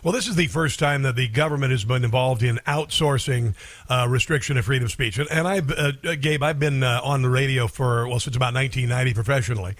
[0.03, 3.55] Well, this is the first time that the government has been involved in outsourcing
[3.89, 5.19] uh, restriction of freedom of speech.
[5.19, 8.53] And, and I, uh, Gabe, I've been uh, on the radio for well since about
[8.53, 9.77] 1990 professionally,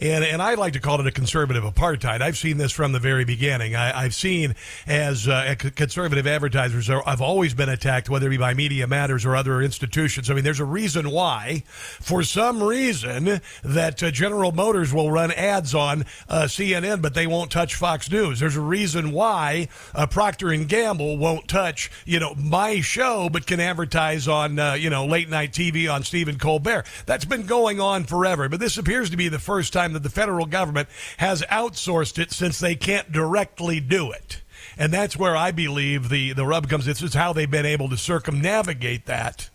[0.00, 2.22] and and I like to call it a conservative apartheid.
[2.22, 3.76] I've seen this from the very beginning.
[3.76, 8.36] I, have seen as uh, conservative advertisers are, I've always been attacked, whether it be
[8.36, 10.30] by Media Matters or other institutions.
[10.30, 15.30] I mean, there's a reason why, for some reason, that uh, General Motors will run
[15.32, 18.40] ads on uh, CNN, but they won't touch Fox News.
[18.40, 19.47] There's a reason why
[19.94, 24.74] uh, Procter and Gamble won't touch, you know, my show, but can advertise on, uh,
[24.74, 26.84] you know, late night TV on Stephen Colbert.
[27.06, 30.10] That's been going on forever, but this appears to be the first time that the
[30.10, 34.42] federal government has outsourced it since they can't directly do it.
[34.76, 36.86] And that's where I believe the, the rub comes.
[36.86, 39.50] This is how they've been able to circumnavigate that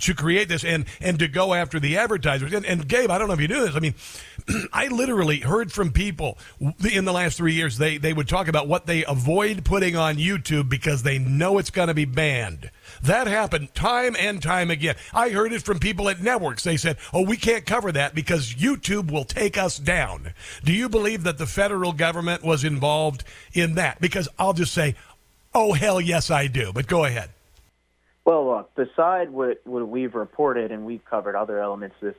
[0.00, 2.52] to create this and and to go after the advertisers.
[2.52, 3.74] And, and Gabe, I don't know if you knew this.
[3.74, 3.94] I mean,
[4.72, 6.38] I literally heard from people
[6.90, 7.78] in the last three years.
[7.78, 11.70] They they would talk about what they avoid putting on YouTube because they know it's
[11.70, 12.70] going to be banned.
[13.02, 14.96] That happened time and time again.
[15.12, 16.64] I heard it from people at networks.
[16.64, 20.88] They said, "Oh, we can't cover that because YouTube will take us down." Do you
[20.88, 24.00] believe that the federal government was involved in that?
[24.00, 24.94] Because I'll just say,
[25.54, 27.30] "Oh hell yes, I do." But go ahead.
[28.24, 32.16] Well, look, beside what, what we've reported, and we've covered other elements of this,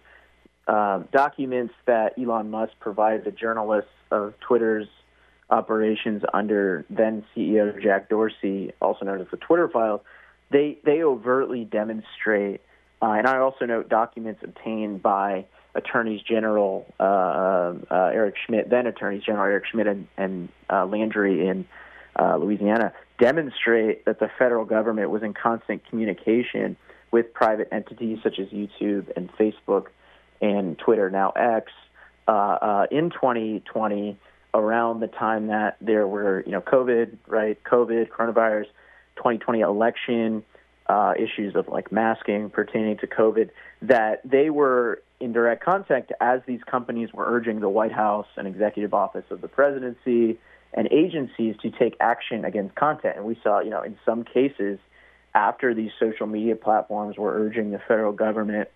[0.68, 4.88] uh, documents that Elon Musk provided the journalists of Twitter's
[5.50, 10.02] operations under then CEO Jack Dorsey, also known as the Twitter files,
[10.52, 12.62] they, they overtly demonstrate,
[13.02, 18.88] uh, and I also note documents obtained by attorneys general uh, uh, Eric Schmitt, then
[18.88, 21.66] attorneys general Eric Schmitt and, and uh, Landry in
[22.20, 26.76] uh, Louisiana, demonstrate that the federal government was in constant communication
[27.12, 29.88] with private entities such as YouTube and Facebook
[30.42, 31.72] and Twitter, now X,
[32.28, 34.18] uh, uh, in 2020,
[34.54, 37.58] around the time that there were, you know, COVID, right?
[37.64, 38.66] COVID, coronavirus,
[39.16, 40.44] 2020 election,
[40.88, 43.50] uh, issues of like masking pertaining to COVID,
[43.82, 48.48] that they were in direct contact as these companies were urging the White House and
[48.48, 50.40] executive office of the presidency
[50.74, 53.18] and agencies to take action against content.
[53.18, 54.80] And we saw, you know, in some cases,
[55.36, 58.70] after these social media platforms were urging the federal government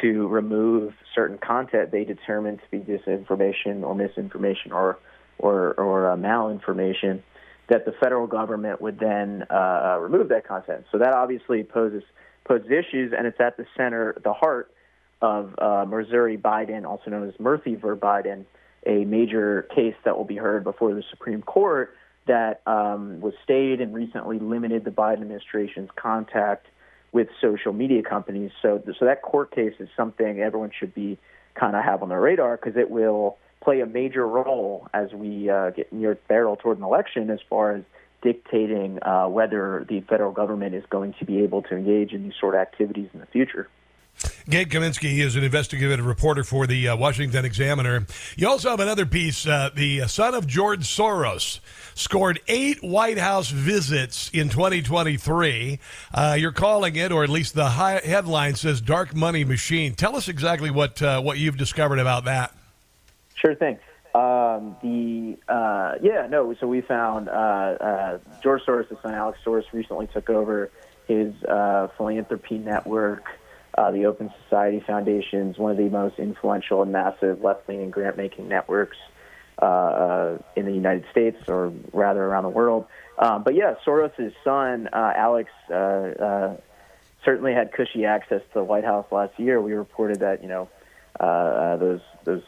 [0.00, 4.98] to remove certain content they determined to be disinformation or misinformation or
[5.38, 7.20] or, or uh, malinformation,
[7.68, 10.84] that the federal government would then uh, remove that content.
[10.92, 12.04] So that obviously poses
[12.44, 14.70] poses issues, and it's at the center, the heart
[15.22, 17.88] of uh, Missouri Biden, also known as Murthy v.
[17.98, 18.44] Biden,
[18.86, 21.94] a major case that will be heard before the Supreme Court
[22.26, 26.66] that um, was stayed and recently limited the Biden administration's contact
[27.12, 28.50] with social media companies.
[28.60, 31.18] So, so that court case is something everyone should be
[31.54, 35.48] kind of have on their radar because it will play a major role as we
[35.48, 37.84] uh, get near barrel toward an election as far as
[38.22, 42.32] dictating uh, whether the federal government is going to be able to engage in these
[42.40, 43.68] sort of activities in the future.
[44.48, 48.06] Gabe Kaminsky is an investigative reporter for the uh, Washington Examiner.
[48.36, 49.46] You also have another piece.
[49.46, 51.60] Uh, the son of George Soros
[51.94, 55.78] scored eight White House visits in 2023.
[56.12, 60.28] Uh, you're calling it, or at least the headline says, "Dark Money Machine." Tell us
[60.28, 62.54] exactly what uh, what you've discovered about that.
[63.34, 63.78] Sure thing.
[64.14, 69.64] Um, the uh, yeah no so we found uh, uh, George Soros' son Alex Soros
[69.72, 70.70] recently took over
[71.08, 73.24] his uh, philanthropy network,
[73.76, 78.48] uh, the Open Society Foundation is one of the most influential and massive left-leaning grant-making
[78.48, 78.96] networks
[79.58, 82.86] uh, in the United States, or rather around the world.
[83.18, 85.50] Um, but yeah, Soros' son Alex
[87.24, 89.60] certainly had cushy access to the White House last year.
[89.60, 90.68] We reported that you know
[91.20, 92.42] those those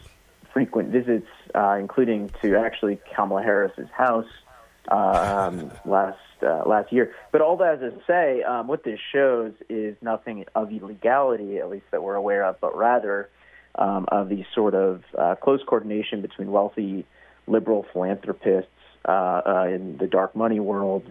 [0.57, 4.46] frequent visits, uh, including to actually Kamala Harris's house uh,
[4.89, 7.15] um, last uh, last year.
[7.33, 11.87] But all that to say, um, what this shows is nothing of illegality, at least
[11.93, 13.29] that we're aware of, but rather
[13.75, 17.07] um, of the sort of uh, close coordination between wealthy
[17.47, 18.71] liberal philanthropists
[19.07, 21.05] uh, uh, in the dark money world.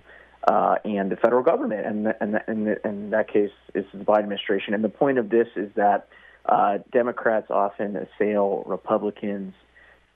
[0.47, 4.75] Uh, and the federal government, and and and in that case, is the Biden administration.
[4.75, 6.07] And the point of this is that
[6.45, 9.55] uh, Democrats often assail Republicans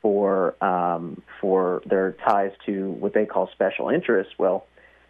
[0.02, 4.34] for um, for their ties to what they call special interests.
[4.38, 4.66] Well,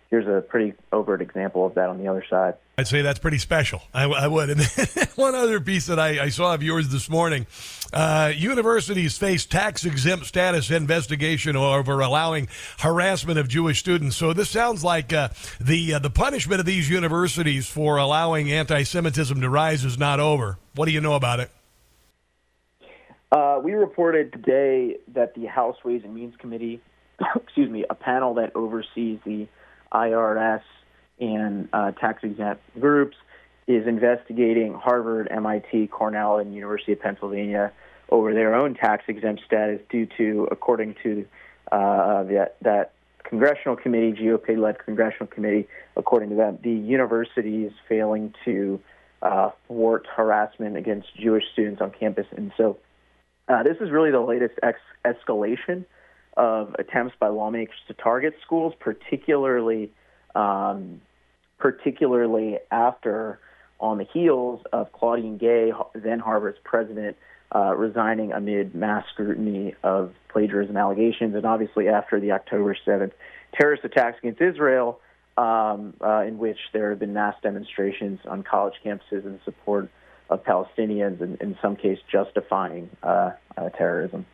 [0.10, 2.56] here's a pretty overt example of that on the other side.
[2.78, 3.82] I'd say that's pretty special.
[3.93, 4.49] I, I would.
[4.49, 4.62] And
[5.15, 7.45] one other piece that I, I, saw of yours this morning
[7.91, 12.47] uh, universities face tax exempt status investigation over allowing
[12.80, 14.15] harassment of Jewish students.
[14.15, 18.84] So this sounds like uh, the, uh, the punishment of these universities for allowing anti
[18.84, 20.58] Semitism to rise is not over.
[20.75, 21.52] What do you know about it?
[23.32, 26.82] Uh, we reported today that the House Ways and Means Committee,
[27.36, 29.48] excuse me, a panel that oversees the
[29.94, 30.62] IRS
[31.20, 33.18] and uh, tax exempt groups
[33.68, 37.72] is investigating Harvard, MIT, Cornell, and University of Pennsylvania
[38.10, 41.26] over their own tax exempt status due to, according to
[41.72, 48.34] uh, that, that congressional committee, GOP led congressional committee, according to them, the universities failing
[48.44, 48.80] to
[49.22, 52.26] uh, thwart harassment against Jewish students on campus.
[52.36, 52.80] And so
[53.49, 55.85] uh, this is really the latest ex- escalation
[56.38, 59.91] of attempts by lawmakers to target schools, particularly
[60.35, 61.01] um,
[61.57, 63.39] particularly after
[63.79, 67.17] on the heels of Claudine Gay, then Harvard's president,
[67.53, 73.12] uh, resigning amid mass scrutiny of plagiarism allegations, and obviously after the October 7th
[73.59, 74.99] terrorist attacks against Israel,
[75.38, 79.89] um, uh, in which there have been mass demonstrations on college campuses in support
[80.30, 84.26] of Palestinians, and in some case justifying uh, uh terrorism.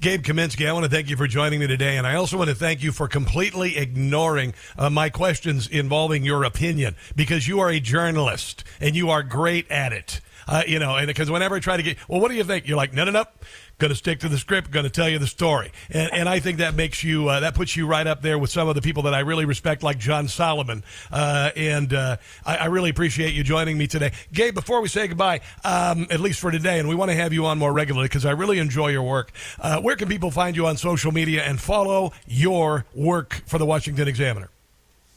[0.00, 2.48] Gabe Kaminsky, I want to thank you for joining me today, and I also want
[2.48, 7.70] to thank you for completely ignoring uh, my questions involving your opinion because you are
[7.70, 10.20] a journalist and you are great at it.
[10.46, 12.66] Uh, you know, and because whenever I try to get, well, what do you think?
[12.66, 13.24] You're like, no, no, no
[13.80, 15.72] going to stick to the script, going to tell you the story.
[15.88, 18.50] And, and I think that makes you, uh, that puts you right up there with
[18.50, 20.84] some of the people that I really respect, like John Solomon.
[21.10, 24.12] Uh, and uh, I, I, really appreciate you joining me today.
[24.32, 27.32] Gabe, before we say goodbye, um, at least for today, and we want to have
[27.32, 30.54] you on more regularly because I really enjoy your work, uh, where can people find
[30.54, 34.50] you on social media and follow your work for the Washington Examiner?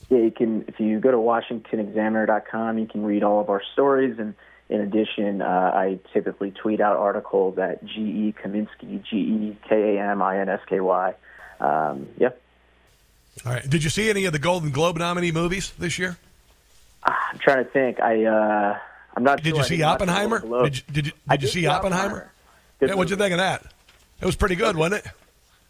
[0.09, 4.17] Yeah, you can, if you go to WashingtonExaminer.com, you can read all of our stories
[4.19, 4.35] and
[4.69, 10.01] in addition, uh, I typically tweet out articles at GE Kaminsky, G E K A
[10.11, 11.13] M I N S K Y.
[11.59, 12.41] Um, yep.
[13.45, 13.69] All right.
[13.69, 16.17] Did you see any of the Golden Globe nominee movies this year?
[17.03, 17.99] I'm trying to think.
[17.99, 18.77] I uh,
[19.15, 19.43] I'm not.
[19.43, 20.39] Did sure you see Oppenheimer?
[20.39, 22.03] Did you, did you, did you see Oppenheimer?
[22.03, 22.31] Oppenheimer.
[22.81, 23.63] Yeah, what'd you think of that?
[24.21, 25.11] It was pretty good, wasn't it?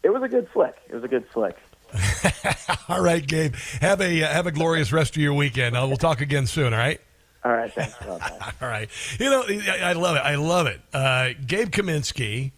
[0.02, 0.76] It was a good flick.
[0.88, 1.56] It was a good flick.
[2.88, 3.54] all right, Gabe.
[3.80, 5.76] Have a uh, have a glorious rest of your weekend.
[5.76, 6.72] Uh, we'll talk again soon.
[6.72, 7.00] All right.
[7.44, 7.94] All right, thanks.
[8.08, 8.88] All right.
[9.18, 10.20] You know, I love it.
[10.20, 10.80] I love it.
[10.92, 12.52] Uh, Gabe Kaminsky,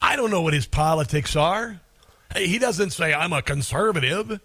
[0.00, 1.80] I don't know what his politics are.
[2.36, 4.40] He doesn't say, I'm a conservative.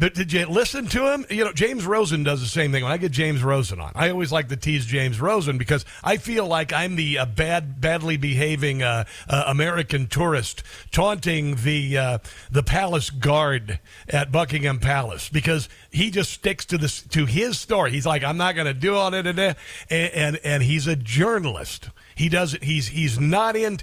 [0.00, 1.26] But did you listen to him?
[1.28, 2.84] You know, James Rosen does the same thing.
[2.84, 6.18] When I get James Rosen on, I always like to tease James Rosen because I
[6.18, 12.18] feel like I'm the uh, bad, badly behaving uh, uh, American tourist taunting the uh,
[12.48, 17.90] the palace guard at Buckingham Palace because he just sticks to this to his story.
[17.90, 19.56] He's like, I'm not going to do all that, and,
[19.90, 21.90] and and he's a journalist.
[22.14, 22.62] He does it.
[22.62, 23.80] He's he's not in.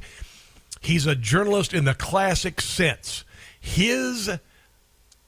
[0.80, 3.26] He's a journalist in the classic sense.
[3.60, 4.30] His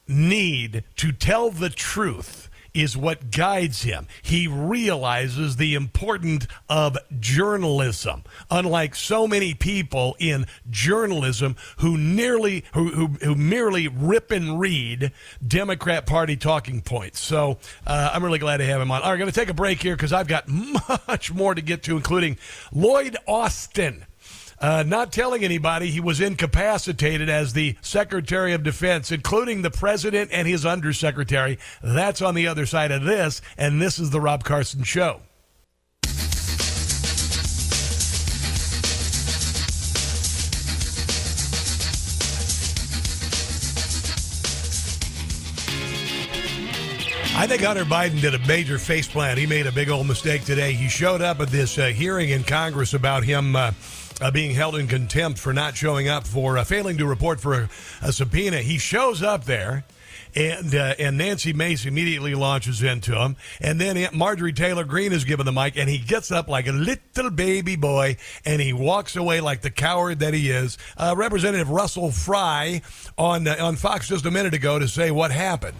[0.08, 4.06] need to tell the truth is what guides him.
[4.22, 8.24] He realizes the importance of journalism.
[8.50, 15.12] Unlike so many people in journalism who nearly who, who, who merely rip and read
[15.46, 17.20] Democrat Party talking points.
[17.20, 19.02] So uh, I'm really glad to have him on.
[19.02, 20.46] All right, going to take a break here because I've got
[21.08, 22.38] much more to get to, including
[22.72, 24.04] Lloyd Austin
[24.60, 30.30] uh, not telling anybody he was incapacitated as the Secretary of Defense, including the President
[30.32, 31.58] and his Undersecretary.
[31.82, 35.20] That's on the other side of this, and this is the Rob Carson Show.
[47.38, 49.38] I think Hunter Biden did a major face plant.
[49.38, 50.72] He made a big old mistake today.
[50.72, 53.54] He showed up at this uh, hearing in Congress about him.
[53.54, 53.70] Uh,
[54.20, 57.54] uh, being held in contempt for not showing up for uh, failing to report for
[57.54, 57.70] a,
[58.02, 58.58] a, subpoena.
[58.58, 59.84] He shows up there.
[60.36, 65.12] And uh, and Nancy Mace immediately launches into him, and then Aunt Marjorie Taylor Greene
[65.12, 68.74] is given the mic, and he gets up like a little baby boy, and he
[68.74, 70.76] walks away like the coward that he is.
[70.98, 72.82] Uh, Representative Russell Fry
[73.16, 75.78] on uh, on Fox just a minute ago to say what happened.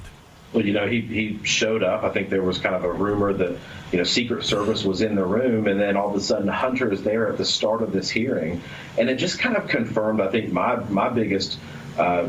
[0.52, 2.04] Well, you know, he, he showed up.
[2.04, 3.58] I think there was kind of a rumor that,
[3.92, 6.90] you know, Secret Service was in the room, and then all of a sudden Hunter
[6.90, 8.62] is there at the start of this hearing.
[8.96, 11.58] And it just kind of confirmed, I think, my, my biggest
[11.98, 12.28] uh,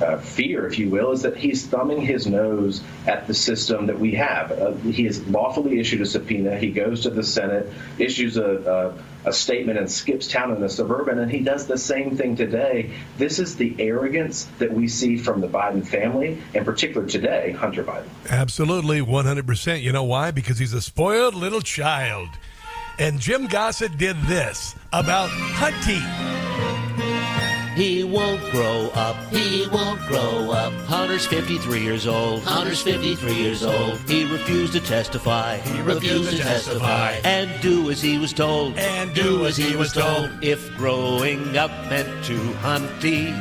[0.00, 3.98] uh, fear, if you will, is that he's thumbing his nose at the system that
[3.98, 4.50] we have.
[4.50, 6.56] Uh, he has lawfully issued a subpoena.
[6.56, 8.94] He goes to the Senate, issues a,
[9.24, 12.90] a, statement, and skips town in the suburban, and he does the same thing today.
[13.16, 17.84] This is the arrogance that we see from the Biden family, in particular today, Hunter
[17.84, 18.08] Biden.
[18.28, 19.82] Absolutely, 100%.
[19.82, 20.30] You know why?
[20.30, 22.28] Because he's a spoiled little child.
[22.98, 26.47] And Jim Gossett did this about Hunty.
[27.78, 29.14] He won't grow up.
[29.30, 30.72] He won't grow up.
[30.88, 32.42] Hunter's 53 years old.
[32.42, 34.00] Hunter's 53 years old.
[34.00, 35.58] He refused to testify.
[35.58, 37.20] He refused to testify.
[37.22, 38.76] And do as he was told.
[38.76, 40.28] And do as he was told.
[40.42, 43.32] If growing up meant to hunt, he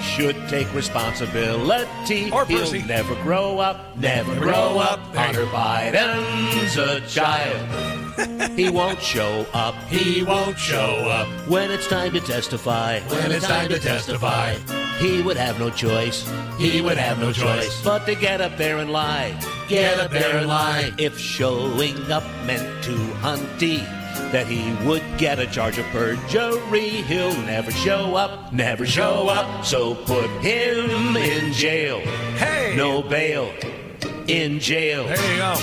[0.00, 2.30] should take responsibility.
[2.30, 3.96] Or He'll never grow up.
[3.96, 5.00] Never, Never grow up.
[5.00, 5.16] up.
[5.16, 5.46] Hunter.
[5.46, 8.00] Biden's a child.
[8.56, 9.74] he won't show up.
[9.88, 11.26] He won't show up.
[11.48, 13.00] When it's time to testify.
[13.00, 14.54] When it's time to testify.
[14.98, 16.28] He would have no choice.
[16.58, 17.82] He would have no choice.
[17.82, 19.36] But to get up there and lie.
[19.68, 20.92] Get up there and lie.
[20.98, 23.84] If showing up meant to hunty,
[24.32, 28.52] that he would get a charge of perjury, he'll never show up.
[28.52, 29.64] Never show up.
[29.64, 32.00] So put him in jail.
[32.36, 32.74] Hey!
[32.76, 33.52] No bail.
[34.26, 35.04] In jail.
[35.04, 35.54] There you go.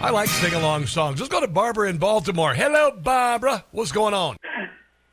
[0.00, 1.20] I like sing along songs.
[1.20, 2.54] Let's go to Barbara in Baltimore.
[2.54, 3.64] Hello, Barbara.
[3.70, 4.36] What's going on?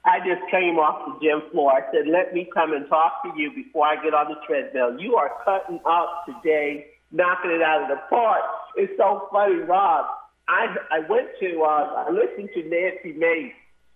[0.06, 1.72] I just came off the gym floor.
[1.72, 5.00] I said, let me come and talk to you before I get on the treadmill.
[5.00, 8.42] You are cutting up today, knocking it out of the park.
[8.76, 10.06] It's so funny, Rob.
[10.48, 13.54] I, I went to, uh, I listened to Nancy Mace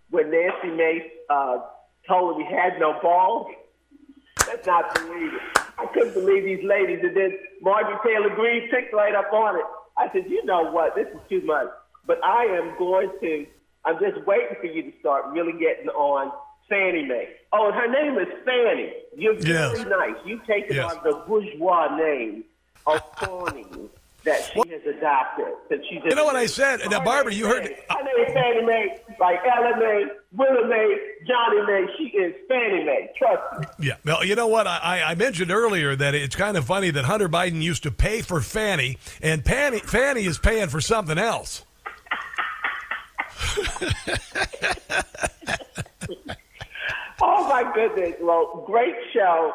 [0.10, 1.58] when Nancy Mace uh,
[2.08, 3.48] told him he had no balls.
[4.45, 5.41] That's not believe it.
[5.78, 7.00] I couldn't believe these ladies.
[7.04, 9.66] And then Marjorie Taylor Greene picked right up on it.
[9.98, 10.95] I said, you know what?
[10.95, 11.68] This is too much.
[12.06, 13.45] But I am going to,
[13.84, 16.32] I'm just waiting for you to start really getting on
[16.70, 17.28] Fannie Mae.
[17.52, 18.93] Oh, and her name is Fannie.
[19.16, 19.78] You're Yes.
[19.78, 20.16] very nice.
[20.26, 20.93] You take it Yes.
[20.95, 22.45] on the bourgeois name
[22.86, 23.66] of Fannie
[24.24, 25.47] that she has adopted.
[25.70, 26.82] That she's You know what I said?
[26.89, 27.65] Now, Barbara, you heard.
[27.65, 27.80] It.
[27.89, 30.97] Her name is Fannie Mae, like Ella Mae, Willa Mae,
[31.28, 31.88] Johnny Mae.
[31.97, 33.09] She is Fannie Mae.
[33.18, 33.41] Trust
[33.80, 33.88] me.
[33.88, 33.93] Yeah.
[34.03, 34.68] Well, you know what?
[34.68, 37.91] I, I- I mentioned earlier that it's kind of funny that Hunter Biden used to
[37.91, 41.63] pay for Fannie, and Fannie, Fannie is paying for something else.
[47.20, 48.13] Oh my goodness!
[48.22, 49.51] Well, great show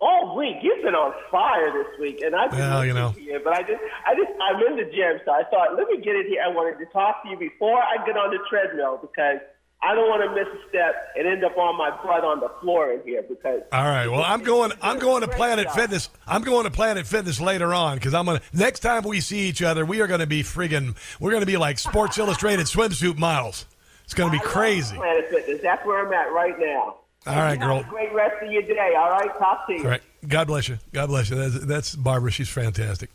[0.00, 0.56] all week.
[0.62, 3.14] You've been on fire this week, and I've been Well, you know.
[3.18, 5.98] you, but I just, I just, I'm in the gym, so I thought, let me
[6.02, 6.42] get in here.
[6.44, 9.40] I wanted to talk to you before I get on the treadmill because
[9.82, 12.50] I don't want to miss a step and end up on my butt on the
[12.60, 13.60] floor in here because.
[13.72, 14.06] All right.
[14.06, 14.72] Well, I'm going.
[14.82, 16.08] I'm going to Planet Fitness.
[16.26, 18.40] I'm going to Planet Fitness later on because I'm gonna.
[18.52, 21.56] Next time we see each other, we are to be friggin' We're going to be
[21.56, 23.66] like Sports Illustrated swimsuit models.
[24.04, 24.96] It's going to be crazy.
[24.96, 25.60] Planet Fitness.
[25.62, 26.96] That's where I'm at right now.
[27.26, 27.78] All right, girl.
[27.78, 28.94] A great rest of your day.
[28.96, 29.82] All right, talk to you.
[29.82, 30.02] All right.
[30.26, 30.78] God bless you.
[30.92, 31.36] God bless you.
[31.36, 32.30] That's, that's Barbara.
[32.30, 33.10] She's fantastic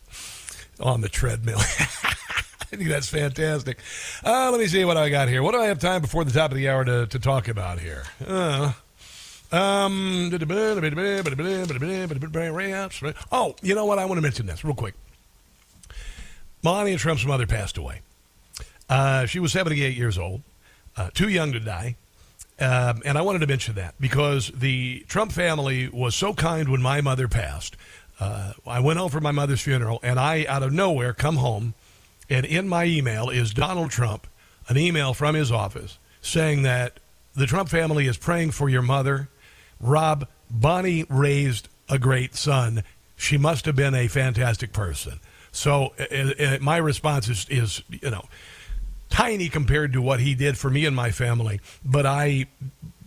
[0.80, 1.60] on the treadmill.
[1.60, 3.80] I think that's fantastic.
[4.24, 5.44] Uh, let me see what I got here.
[5.44, 7.80] What do I have time before the top of the hour to, to talk about
[7.80, 8.04] here?
[8.26, 8.74] Uh,
[9.52, 10.32] um,
[13.32, 14.00] oh, you know what?
[14.00, 14.96] I want to mention this real quick.
[16.64, 18.02] Melania Trump's mother passed away.
[18.90, 20.42] Uh, she was 78 years old,
[20.96, 21.98] uh, too young to die.
[22.62, 26.82] Um, and I wanted to mention that because the Trump family was so kind when
[26.82, 27.76] my mother passed.
[28.20, 31.74] uh, I went home for my mother's funeral, and I, out of nowhere, come home,
[32.30, 34.28] and in my email is Donald Trump,
[34.70, 37.00] an email from his office saying that
[37.34, 39.30] the Trump family is praying for your mother.
[39.80, 42.84] Rob, Bonnie raised a great son.
[43.16, 45.20] She must have been a fantastic person.
[45.52, 48.26] So uh, uh, my response is, is, you know,
[49.12, 51.60] tiny compared to what he did for me and my family.
[51.86, 52.48] But I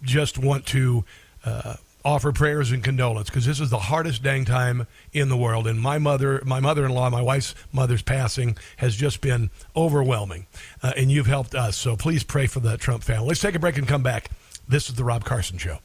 [0.02, 1.04] just want to
[1.44, 5.66] uh, offer prayers and condolence because this is the hardest dang time in the world.
[5.66, 10.46] And my mother, my mother-in-law, my wife's mother's passing has just been overwhelming.
[10.82, 11.76] Uh, and you've helped us.
[11.76, 13.28] So please pray for the Trump family.
[13.28, 14.30] Let's take a break and come back.
[14.68, 15.78] This is the Rob Carson Show.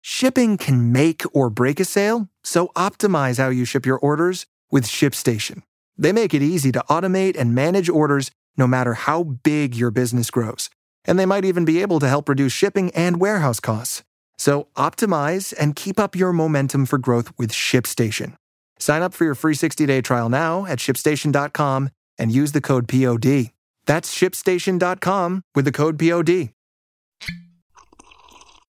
[0.00, 4.84] Shipping can make or break a sale, so optimize how you ship your orders with
[4.84, 5.62] ShipStation.
[5.96, 10.30] They make it easy to automate and manage orders no matter how big your business
[10.30, 10.70] grows.
[11.04, 14.02] And they might even be able to help reduce shipping and warehouse costs.
[14.38, 18.36] So optimize and keep up your momentum for growth with ShipStation.
[18.78, 23.50] Sign up for your free 60-day trial now at shipstation.com and use the code POD.
[23.86, 26.50] That's shipstation.com with the code POD.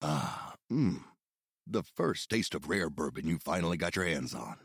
[0.02, 1.04] Ah, mmm.
[1.66, 4.58] The first taste of rare bourbon you finally got your hands on.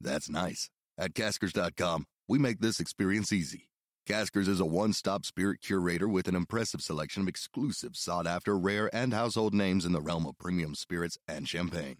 [0.00, 0.70] That's nice.
[0.98, 3.68] At caskers.com, we make this experience easy.
[4.06, 8.56] Caskers is a one stop spirit curator with an impressive selection of exclusive, sought after,
[8.56, 11.96] rare, and household names in the realm of premium spirits and champagne.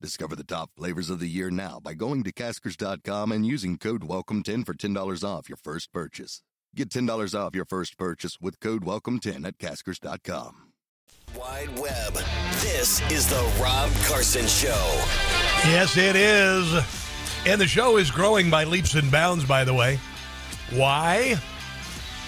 [0.00, 4.00] Discover the top flavors of the year now by going to caskers.com and using code
[4.00, 6.40] WELCOME10 for $10 off your first purchase.
[6.74, 10.72] Get $10 off your first purchase with code WELCOME10 at caskers.com.
[11.36, 12.14] Wide Web.
[12.62, 15.04] This is the Rob Carson Show.
[15.66, 16.72] Yes, it is.
[17.44, 20.00] And the show is growing by leaps and bounds, by the way.
[20.70, 21.36] Why?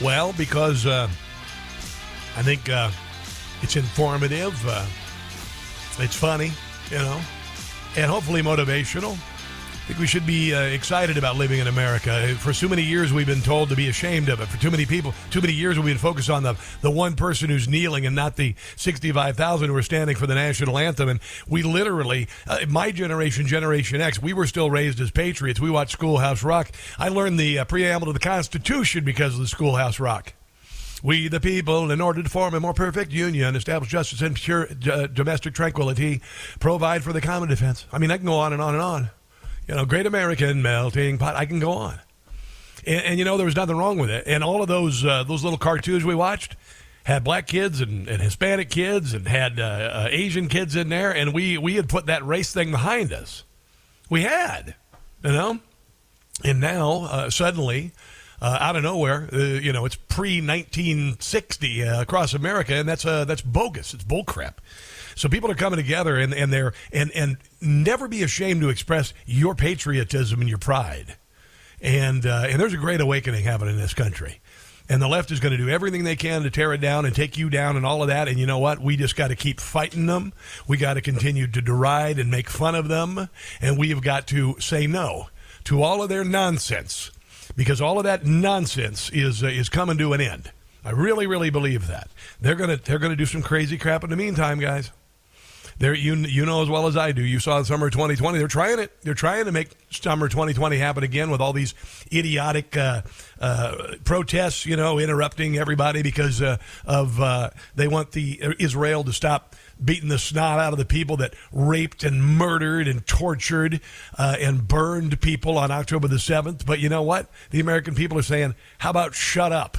[0.00, 1.08] Well, because uh,
[2.36, 2.90] I think uh,
[3.62, 4.84] it's informative, uh,
[5.98, 6.50] it's funny,
[6.90, 7.20] you know,
[7.96, 9.16] and hopefully motivational.
[9.82, 12.36] I think we should be uh, excited about living in America.
[12.38, 14.46] For so many years, we've been told to be ashamed of it.
[14.46, 17.50] For too many people, too many years, we've been focused on the, the one person
[17.50, 21.08] who's kneeling and not the 65,000 who are standing for the national anthem.
[21.08, 21.18] And
[21.48, 25.58] we literally, uh, my generation, Generation X, we were still raised as patriots.
[25.58, 26.70] We watched Schoolhouse Rock.
[26.96, 30.32] I learned the uh, preamble to the Constitution because of the Schoolhouse Rock.
[31.02, 34.68] We, the people, in order to form a more perfect union, establish justice and pure
[34.88, 36.20] uh, domestic tranquility,
[36.60, 37.84] provide for the common defense.
[37.90, 39.10] I mean, I can go on and on and on
[39.68, 41.36] you know, Great American Melting Pot.
[41.36, 42.00] I can go on.
[42.86, 44.24] And, and you know, there was nothing wrong with it.
[44.26, 46.56] And all of those uh, those little cartoons we watched
[47.04, 51.14] had black kids and, and Hispanic kids and had uh, uh, Asian kids in there,
[51.14, 53.44] and we we had put that race thing behind us.
[54.10, 54.74] We had,
[55.24, 55.60] you know,
[56.44, 57.92] and now uh, suddenly.
[58.40, 63.40] Uh, out of nowhere, uh, you know, it's pre 1960 across America, and that's that's
[63.40, 63.94] bogus.
[63.94, 64.54] It's bullcrap.
[65.14, 69.12] So people are coming together and, and they're and and never be ashamed to express
[69.26, 71.16] your patriotism and your pride.
[71.80, 74.40] And uh, and there's a great awakening happening in this country.
[74.88, 77.14] And the left is going to do everything they can to tear it down and
[77.14, 78.28] take you down and all of that.
[78.28, 78.80] And you know what?
[78.80, 80.32] We just got to keep fighting them.
[80.66, 83.28] We got to continue to deride and make fun of them.
[83.60, 85.28] And we have got to say no
[85.64, 87.10] to all of their nonsense
[87.56, 90.50] because all of that nonsense is uh, is coming to an end.
[90.84, 92.10] I really, really believe that
[92.40, 94.90] they're gonna they're gonna do some crazy crap in the meantime, guys.
[95.78, 97.22] There, you you know as well as I do.
[97.22, 98.38] You saw the summer 2020.
[98.38, 98.92] They're trying it.
[99.02, 101.74] They're trying to make summer 2020 happen again with all these
[102.12, 103.02] idiotic uh,
[103.40, 104.66] uh, protests.
[104.66, 110.08] You know, interrupting everybody because uh, of uh, they want the Israel to stop beating
[110.08, 113.80] the snot out of the people that raped and murdered and tortured
[114.16, 116.64] uh, and burned people on October the 7th.
[116.64, 117.28] But you know what?
[117.50, 119.78] The American people are saying, "How about shut up?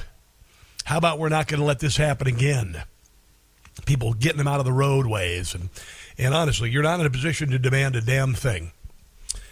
[0.84, 2.82] How about we're not going to let this happen again?"
[3.86, 5.54] People getting them out of the roadways.
[5.54, 5.68] And,
[6.18, 8.72] and honestly, you're not in a position to demand a damn thing.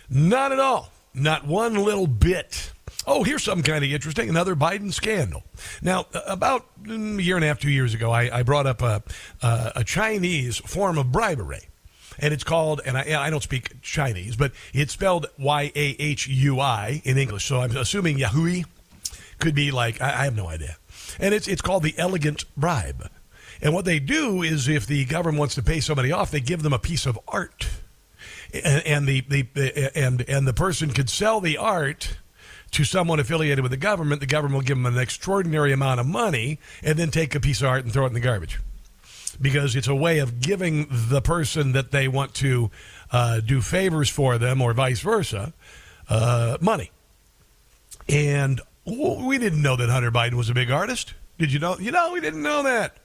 [0.09, 0.93] Not at all.
[1.15, 2.73] Not one little bit.
[3.07, 5.43] Oh, here's something kind of interesting another Biden scandal.
[5.83, 8.81] Now, about mm, a year and a half, two years ago, I, I brought up
[8.81, 9.03] a,
[9.43, 11.69] a, a Chinese form of bribery
[12.19, 16.29] and it's called and I, I, don't speak Chinese, but it's spelled Y A H
[16.29, 17.45] U I in English.
[17.45, 18.65] So I'm assuming Yahui
[19.39, 20.77] could be like I, I, have no idea,
[21.19, 23.09] and it's it's called the elegant bribe.
[23.63, 26.63] And what they do is if the government wants to pay somebody off, they give
[26.63, 27.69] them a piece of art.
[28.53, 32.19] And, and the, the, and and the person could sell the art
[32.73, 34.21] to someone affiliated with the government.
[34.21, 37.63] The government will give them an extraordinary amount of money and then take a piece
[37.63, 38.61] of art and throw it in the garbage.
[39.41, 42.71] Because it's a way of giving the person that they want to
[43.11, 45.55] uh, do favors for them or vice versa
[46.09, 46.91] uh, money.
[48.09, 51.15] And we didn't know that Hunter Biden was a big artist.
[51.39, 51.79] Did you know?
[51.79, 52.97] You know, we didn't know that.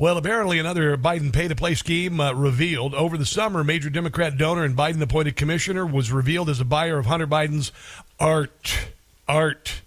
[0.00, 3.64] Well, apparently another Biden pay-to-play scheme uh, revealed over the summer.
[3.64, 7.72] Major Democrat donor and Biden-appointed commissioner was revealed as a buyer of Hunter Biden's
[8.20, 8.90] art.
[9.26, 9.82] Art.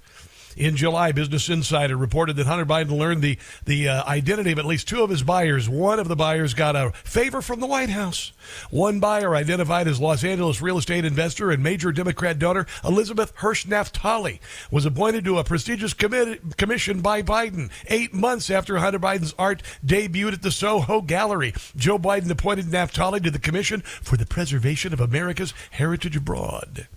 [0.58, 4.66] In July, Business Insider reported that Hunter Biden learned the, the uh, identity of at
[4.66, 5.70] least two of his buyers.
[5.70, 8.34] One of the buyers got a favor from the White House.
[8.70, 13.66] One buyer, identified as Los Angeles real estate investor and major Democrat donor Elizabeth Hirsch
[13.66, 14.40] Naftali,
[14.70, 19.64] was appointed to a prestigious commi- commission by Biden eight months after Hunter Biden's art
[19.86, 21.54] debuted at the Soho Gallery.
[21.76, 26.88] Joe Biden appointed Naftali to the Commission for the Preservation of America's Heritage Abroad.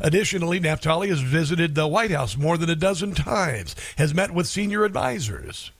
[0.00, 4.46] Additionally, Naftali has visited the White House more than a dozen times, has met with
[4.46, 5.70] senior advisors.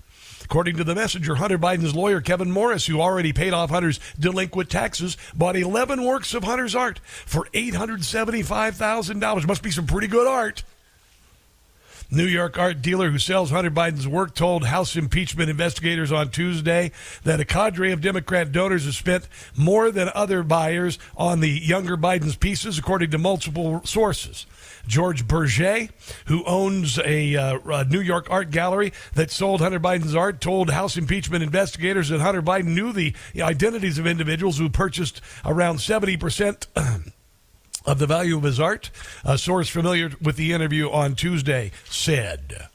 [0.44, 4.70] According to the messenger, Hunter Biden's lawyer, Kevin Morris, who already paid off Hunter's delinquent
[4.70, 9.46] taxes, bought 11 works of Hunter's art for $875,000.
[9.46, 10.62] Must be some pretty good art.
[12.10, 16.92] New York art dealer who sells Hunter Biden's work told House impeachment investigators on Tuesday
[17.24, 21.96] that a cadre of Democrat donors has spent more than other buyers on the younger
[21.96, 24.46] Biden's pieces, according to multiple sources.
[24.86, 25.88] George Berger,
[26.26, 30.70] who owns a, uh, a, New York art gallery that sold Hunter Biden's art, told
[30.70, 37.12] House impeachment investigators that Hunter Biden knew the identities of individuals who purchased around 70%
[37.86, 38.90] of the value of his art.
[39.24, 42.68] A source familiar with the interview on Tuesday said.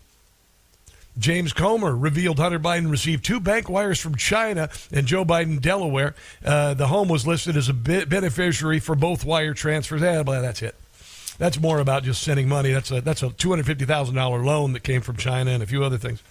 [1.20, 6.16] James Comer revealed Hunter Biden received two bank wires from China and Joe Biden, Delaware.
[6.44, 10.02] Uh, the home was listed as a beneficiary for both wire transfers.
[10.02, 10.76] Eh, well, that's it.
[11.38, 12.72] That's more about just sending money.
[12.72, 15.62] That's a that's a two hundred fifty thousand dollar loan that came from China and
[15.62, 16.24] a few other things.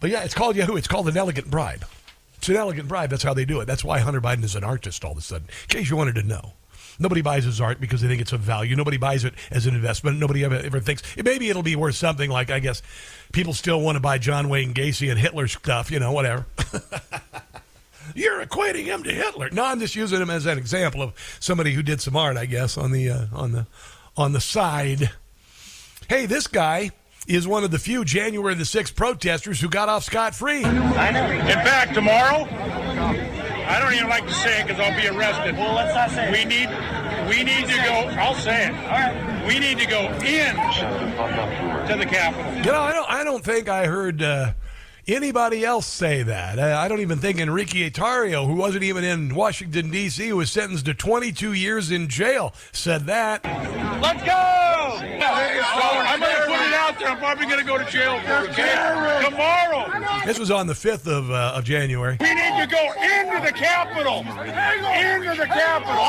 [0.00, 0.76] But yeah, it's called Yahoo.
[0.76, 1.84] It's called an elegant bribe.
[2.36, 3.10] It's an elegant bribe.
[3.10, 3.64] That's how they do it.
[3.66, 5.48] That's why Hunter Biden is an artist all of a sudden.
[5.48, 6.52] In case you wanted to know.
[6.98, 8.74] Nobody buys his art because they think it's of value.
[8.74, 10.18] Nobody buys it as an investment.
[10.18, 12.28] Nobody ever, ever thinks maybe it'll be worth something.
[12.28, 12.82] Like I guess
[13.32, 15.90] people still want to buy John Wayne Gacy and Hitler stuff.
[15.90, 16.46] You know, whatever.
[18.14, 19.50] You're equating him to Hitler.
[19.50, 22.36] No, I'm just using him as an example of somebody who did some art.
[22.36, 23.66] I guess on the uh, on the
[24.16, 25.10] on the side.
[26.08, 26.90] Hey, this guy
[27.28, 30.64] is one of the few January the 6th protesters who got off scot free.
[30.64, 32.46] In fact, tomorrow,
[33.68, 35.56] I don't even like to say it because I'll be arrested.
[35.56, 36.32] Well, let's not say it.
[36.32, 36.48] we it.
[36.48, 36.68] need,
[37.28, 38.08] we need to go.
[38.18, 38.74] I'll say it.
[38.74, 39.46] All right.
[39.46, 40.54] We need to go in
[41.86, 42.54] to the Capitol.
[42.56, 43.10] You know, I don't.
[43.10, 44.22] I don't think I heard.
[44.22, 44.52] Uh,
[45.08, 46.58] anybody else say that.
[46.58, 50.86] I don't even think Enrique Tarrio, who wasn't even in Washington, D.C., who was sentenced
[50.86, 53.44] to 22 years in jail, said that.
[54.00, 54.68] Let's go!
[55.20, 57.08] I'm going to put it out there.
[57.08, 58.54] I'm probably going to go to jail for it.
[59.24, 60.24] Tomorrow.
[60.26, 62.16] This was on the 5th of, uh, of January.
[62.20, 64.20] We need to go into the Capitol.
[64.20, 66.04] Into the Capitol.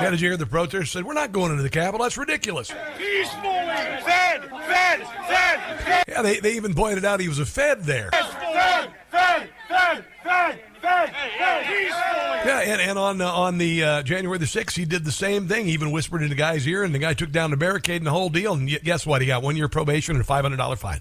[0.00, 2.04] Yeah, did you hear the protesters said, We're not going into the Capitol.
[2.04, 2.72] That's ridiculous.
[2.98, 3.42] Peacefully.
[3.44, 6.04] Fed, fed, fed, fed.
[6.08, 8.10] Yeah, they, they even pointed out he was a Fed there.
[8.10, 12.24] Fed, fed, fed, fed, fed, fed, peacefully.
[12.44, 15.48] Yeah, and, and on uh, on the uh, January the 6th, he did the same
[15.48, 15.66] thing.
[15.66, 18.06] He even whispered in the guy's ear, and the guy took down the barricade and
[18.06, 18.54] the whole deal.
[18.54, 19.22] And guess what?
[19.22, 21.00] He got one year probation and a $500 fine.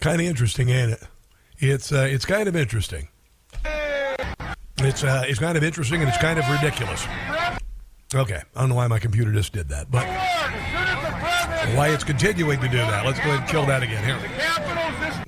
[0.00, 1.02] Kind of interesting, ain't it?
[1.58, 3.08] It's, uh, it's kind of interesting.
[4.78, 7.06] It's, uh, it's kind of interesting and it's kind of ridiculous.
[8.14, 10.06] Okay, I don't know why my computer just did that, but
[11.76, 13.04] why it's continuing to do that.
[13.04, 14.04] Let's go ahead and kill that again.
[14.04, 14.14] Here.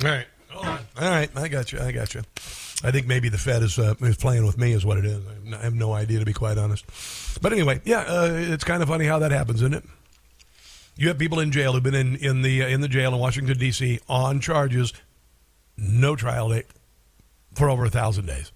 [0.05, 0.27] All right,
[1.01, 1.81] all right, I got you.
[1.81, 2.23] I got you.
[2.85, 5.21] I think maybe the Fed is uh, is playing with me, is what it is.
[5.53, 6.85] I have no idea, to be quite honest.
[7.43, 9.85] But anyway, yeah, uh, it's kind of funny how that happens, isn't it?
[10.97, 13.19] You have people in jail who've been in in the uh, in the jail in
[13.19, 13.99] Washington D.C.
[14.09, 14.93] on charges,
[15.77, 16.67] no trial date,
[17.55, 18.53] for over a thousand days.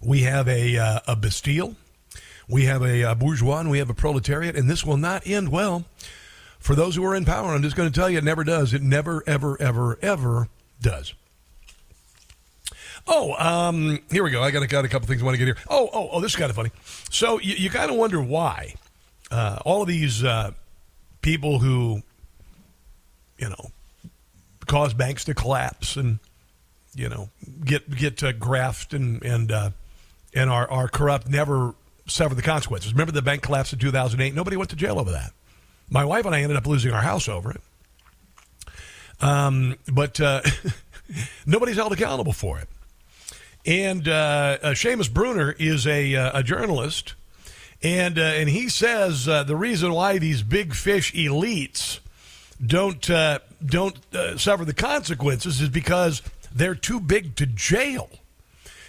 [0.00, 1.76] We have a uh, a Bastille
[2.48, 5.50] we have a, a bourgeois and we have a proletariat, and this will not end
[5.50, 5.84] well
[6.58, 7.54] for those who are in power.
[7.54, 8.72] I'm just going to tell you, it never does.
[8.74, 10.48] It never, ever, ever, ever
[10.80, 11.14] does.
[13.08, 14.42] Oh, um, here we go.
[14.42, 15.64] I got a, got a couple things I want to get here.
[15.70, 16.70] Oh, oh, oh, this is kind of funny.
[17.10, 18.74] So you, you kind of wonder why
[19.30, 20.52] uh, all of these uh,
[21.22, 22.02] people who,
[23.38, 23.70] you know,
[24.66, 26.18] cause banks to collapse and
[26.94, 27.28] you know
[27.64, 29.70] get get uh, graft and and uh,
[30.34, 31.74] and are are corrupt never
[32.06, 32.92] suffer the consequences.
[32.92, 34.34] Remember the bank collapse in 2008?
[34.34, 35.32] Nobody went to jail over that.
[35.88, 37.60] My wife and I ended up losing our house over it.
[39.20, 40.42] Um, but uh,
[41.46, 42.68] nobody's held accountable for it.
[43.64, 47.14] And uh, uh, Seamus Bruner is a, uh, a journalist,
[47.82, 51.98] and uh, and he says uh, the reason why these big fish elites
[52.64, 53.10] don't
[53.64, 53.98] don't
[54.38, 56.22] suffer the consequences is because
[56.54, 58.08] they're too big to jail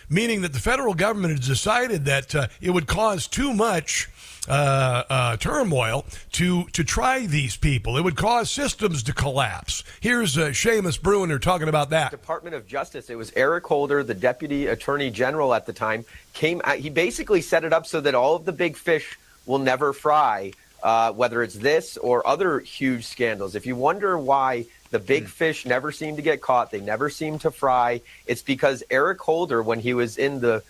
[0.10, 4.10] meaning that the federal government has decided that uh, it would cause too much
[4.48, 7.98] uh, uh, turmoil to to try these people.
[7.98, 9.84] It would cause systems to collapse.
[10.00, 12.12] Here's uh, Seamus Bruner talking about that.
[12.12, 13.10] Department of Justice.
[13.10, 16.62] It was Eric Holder, the Deputy Attorney General at the time, came.
[16.64, 19.94] Out, he basically set it up so that all of the big fish will never
[19.94, 20.54] fry.
[20.84, 23.56] Uh, whether it's this or other huge scandals.
[23.56, 25.30] If you wonder why the big Hmm.
[25.30, 29.62] fish never seem to get caught, they never seem to fry, it's because Eric Holder,
[29.62, 30.64] when he was in the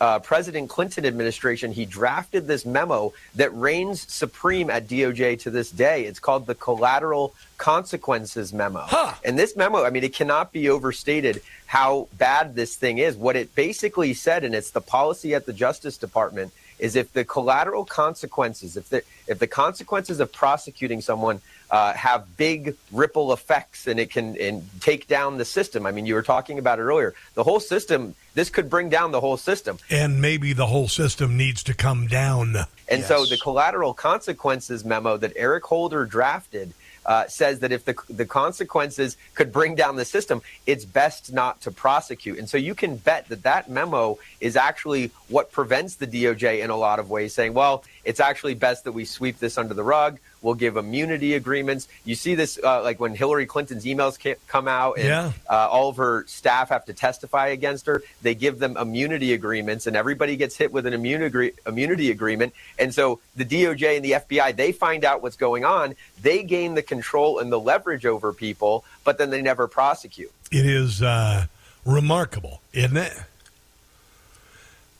[0.00, 5.70] uh, President Clinton administration, he drafted this memo that reigns supreme at DOJ to this
[5.70, 6.04] day.
[6.04, 8.84] It's called the Collateral Consequences Memo.
[9.24, 13.16] And this memo, I mean, it cannot be overstated how bad this thing is.
[13.16, 17.24] What it basically said, and it's the policy at the Justice Department, is if the
[17.24, 21.40] collateral consequences, if the if the consequences of prosecuting someone
[21.74, 25.86] uh, have big ripple effects and it can and take down the system.
[25.86, 27.14] I mean, you were talking about it earlier.
[27.34, 28.14] The whole system.
[28.34, 29.78] This could bring down the whole system.
[29.90, 32.54] And maybe the whole system needs to come down.
[32.88, 36.74] And so the collateral consequences memo that Eric Holder drafted
[37.06, 41.60] uh, says that if the, the consequences could bring down the system, it's best not
[41.62, 42.38] to prosecute.
[42.38, 46.70] And so you can bet that that memo is actually what prevents the DOJ in
[46.70, 49.82] a lot of ways, saying, well, it's actually best that we sweep this under the
[49.82, 50.18] rug.
[50.44, 51.88] We'll give immunity agreements.
[52.04, 55.32] You see this uh, like when Hillary Clinton's emails come out and Yeah.
[55.50, 58.02] uh, all of her staff have to testify against her.
[58.20, 62.52] They give them immunity agreements, and everybody gets hit with an agree- immunity agreement.
[62.78, 65.94] And so the DOJ and the FBI they find out what's going on.
[66.20, 70.30] They gain the control and the leverage over people, but then they never prosecute.
[70.52, 71.46] It is uh,
[71.86, 73.14] remarkable, isn't it?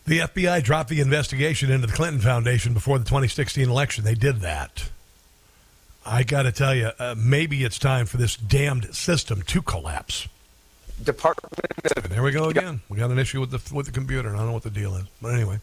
[0.07, 4.05] The FBI dropped the investigation into the Clinton Foundation before the 2016 election.
[4.05, 4.90] They did that.
[6.07, 10.28] I got to tell you, uh, maybe it's time for this damned system to collapse.
[11.02, 11.52] Department.
[12.09, 12.80] There we go again.
[12.88, 14.32] We got an issue with the with the computer.
[14.32, 15.59] I don't know what the deal is, but anyway,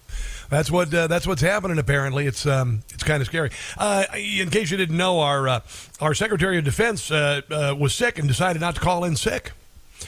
[0.49, 1.79] that's what uh, that's what's happening.
[1.79, 3.49] Apparently, it's um it's kind of scary.
[3.77, 5.59] Uh, in case you didn't know, our uh,
[6.01, 9.53] our Secretary of Defense uh, uh, was sick and decided not to call in sick.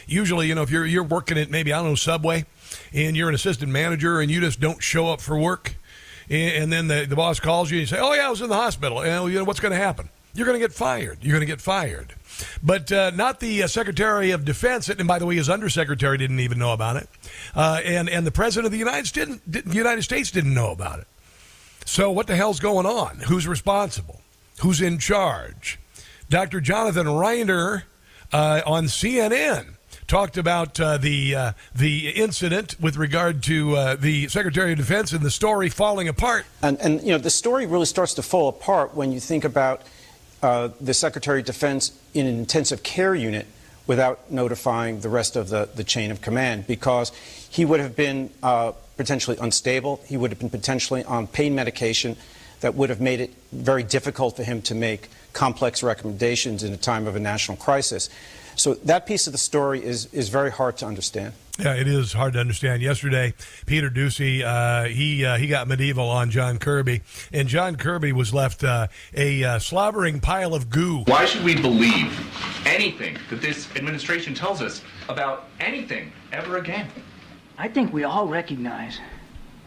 [0.07, 2.45] Usually, you know, if you're you're working at maybe I don't know Subway,
[2.91, 5.75] and you're an assistant manager and you just don't show up for work,
[6.29, 8.41] and, and then the, the boss calls you and you say, "Oh yeah, I was
[8.41, 10.09] in the hospital." And you know what's going to happen?
[10.33, 11.19] You're going to get fired.
[11.21, 12.15] You're going to get fired.
[12.63, 16.39] But uh, not the uh, Secretary of Defense, and by the way, his undersecretary didn't
[16.39, 17.07] even know about it,
[17.55, 20.99] uh, and and the President of the United States didn't, United States didn't know about
[20.99, 21.07] it.
[21.85, 23.19] So what the hell's going on?
[23.27, 24.21] Who's responsible?
[24.61, 25.79] Who's in charge?
[26.29, 26.61] Dr.
[26.61, 27.83] Jonathan Reiner
[28.31, 29.75] uh, on CNN
[30.07, 35.11] talked about uh, the uh, the incident with regard to uh, the Secretary of Defense
[35.11, 36.45] and the story falling apart.
[36.61, 39.83] And, and you know, the story really starts to fall apart when you think about
[40.43, 43.47] uh, the Secretary of Defense in an intensive care unit
[43.87, 47.11] without notifying the rest of the, the chain of command because
[47.49, 50.01] he would have been uh, potentially unstable.
[50.05, 52.17] He would have been potentially on pain medication
[52.61, 56.77] that would have made it very difficult for him to make complex recommendations in a
[56.77, 58.09] time of a national crisis.
[58.55, 61.33] So that piece of the story is, is very hard to understand.
[61.59, 62.81] Yeah, it is hard to understand.
[62.81, 63.35] Yesterday,
[63.67, 67.01] Peter Doocy, uh, he uh, he got medieval on John Kirby,
[67.31, 71.03] and John Kirby was left uh, a uh, slobbering pile of goo.
[71.05, 72.11] Why should we believe
[72.65, 76.87] anything that this administration tells us about anything ever again?
[77.55, 78.99] I think we all recognize,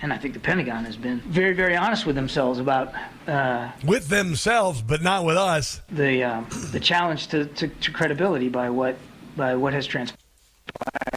[0.03, 2.93] and I think the Pentagon has been very, very honest with themselves about
[3.29, 5.83] uh, With themselves, but not with us.
[5.89, 8.97] the uh, the challenge to, to, to credibility by what
[9.37, 11.16] by what has transpired here.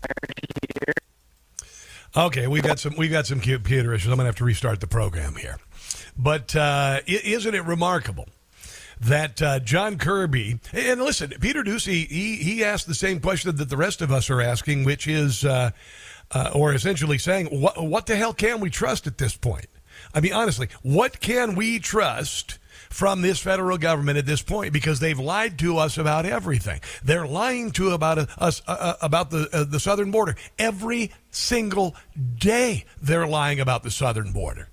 [2.17, 4.11] Okay, we've got some we've got some computer issues.
[4.11, 5.57] I'm going to have to restart the program here.
[6.17, 8.27] But uh, isn't it remarkable
[8.99, 13.69] that uh, John Kirby and listen, Peter Doocy he he asked the same question that
[13.69, 15.71] the rest of us are asking, which is, uh,
[16.31, 19.67] uh, or essentially saying, what what the hell can we trust at this point?
[20.13, 22.57] I mean, honestly, what can we trust?
[22.89, 26.81] From this federal government at this point, because they've lied to us about everything.
[27.03, 31.95] They're lying to about us uh, uh, about the uh, the southern border every single
[32.35, 32.85] day.
[33.01, 34.69] They're lying about the southern border.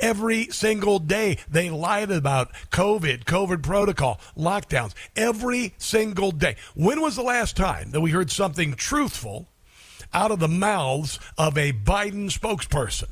[0.00, 4.94] Every single day they lied about COVID, COVID protocol, lockdowns.
[5.16, 6.56] Every single day.
[6.74, 9.48] When was the last time that we heard something truthful
[10.12, 13.08] out of the mouths of a Biden spokesperson?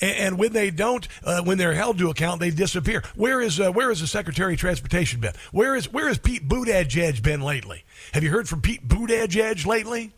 [0.00, 3.02] And, and when they don't, uh, when they're held to account, they disappear.
[3.14, 5.32] Where is uh, where is the Secretary of Transportation been?
[5.52, 7.84] Where is where has Pete Buttigieg been lately?
[8.12, 10.12] Have you heard from Pete Buttigieg lately?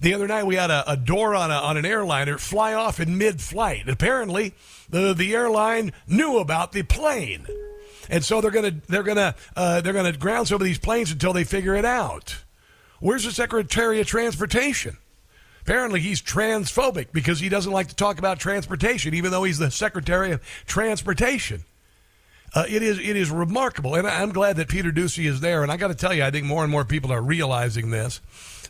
[0.00, 3.00] The other night we had a, a door on a, on an airliner fly off
[3.00, 3.88] in mid-flight.
[3.88, 4.52] Apparently,
[4.88, 7.46] the the airline knew about the plane,
[8.10, 11.32] and so they're gonna they're gonna uh, they're gonna ground some of these planes until
[11.32, 12.44] they figure it out.
[13.00, 14.98] Where's the Secretary of Transportation?
[15.64, 19.70] Apparently, he's transphobic because he doesn't like to talk about transportation, even though he's the
[19.70, 21.64] Secretary of Transportation.
[22.54, 25.62] Uh, it is it is remarkable, and I'm glad that Peter Doocy is there.
[25.62, 28.20] And I got to tell you, I think more and more people are realizing this.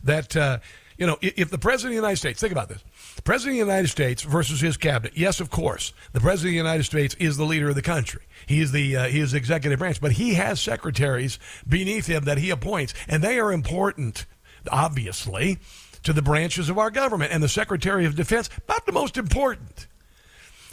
[0.05, 0.59] That uh,
[0.97, 2.83] you know, if the president of the United States, think about this:
[3.17, 5.15] the president of the United States versus his cabinet.
[5.17, 8.23] Yes, of course, the president of the United States is the leader of the country.
[8.47, 12.25] He is the uh, he is the executive branch, but he has secretaries beneath him
[12.25, 14.27] that he appoints, and they are important,
[14.71, 15.59] obviously,
[16.05, 17.33] to the branches of our government.
[17.33, 19.87] And the Secretary of Defense, about the most important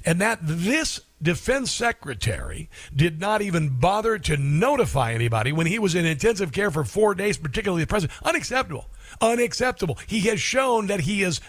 [0.06, 5.94] and that this defense secretary did not even bother to notify anybody when he was
[5.94, 8.18] in intensive care for four days, particularly the president.
[8.24, 8.88] Unacceptable.
[9.20, 10.00] Unacceptable.
[10.08, 11.42] He has shown that he is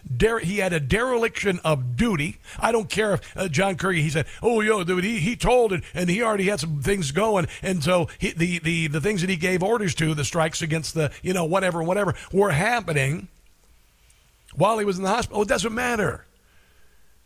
[0.42, 2.38] he had a dereliction of duty.
[2.58, 5.72] I don't care if uh, John Kirby he said, "Oh, yo, dude, he, he told
[5.72, 9.20] it, and he already had some things going, and so he, the the the things
[9.20, 13.28] that he gave orders to, the strikes against the you know whatever whatever, were happening
[14.54, 15.40] while he was in the hospital.
[15.40, 16.26] Oh, it doesn't matter."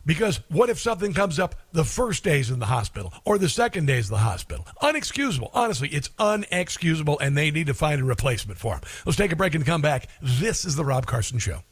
[0.05, 3.87] Because what if something comes up the first days in the hospital or the second
[3.87, 4.65] days of the hospital?
[4.81, 5.51] Unexcusable.
[5.53, 8.83] Honestly, it's unexcusable, and they need to find a replacement for him.
[9.05, 10.07] Let's take a break and come back.
[10.23, 11.63] This is The Rob Carson Show.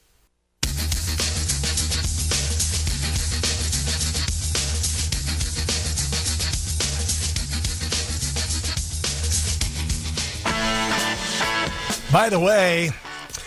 [12.12, 12.92] By the way,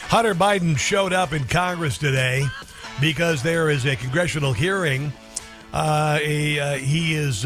[0.10, 2.46] Hunter Biden showed up in Congress today
[3.02, 5.12] because there is a congressional hearing.
[5.74, 6.18] Uh, uh,
[6.76, 7.46] he is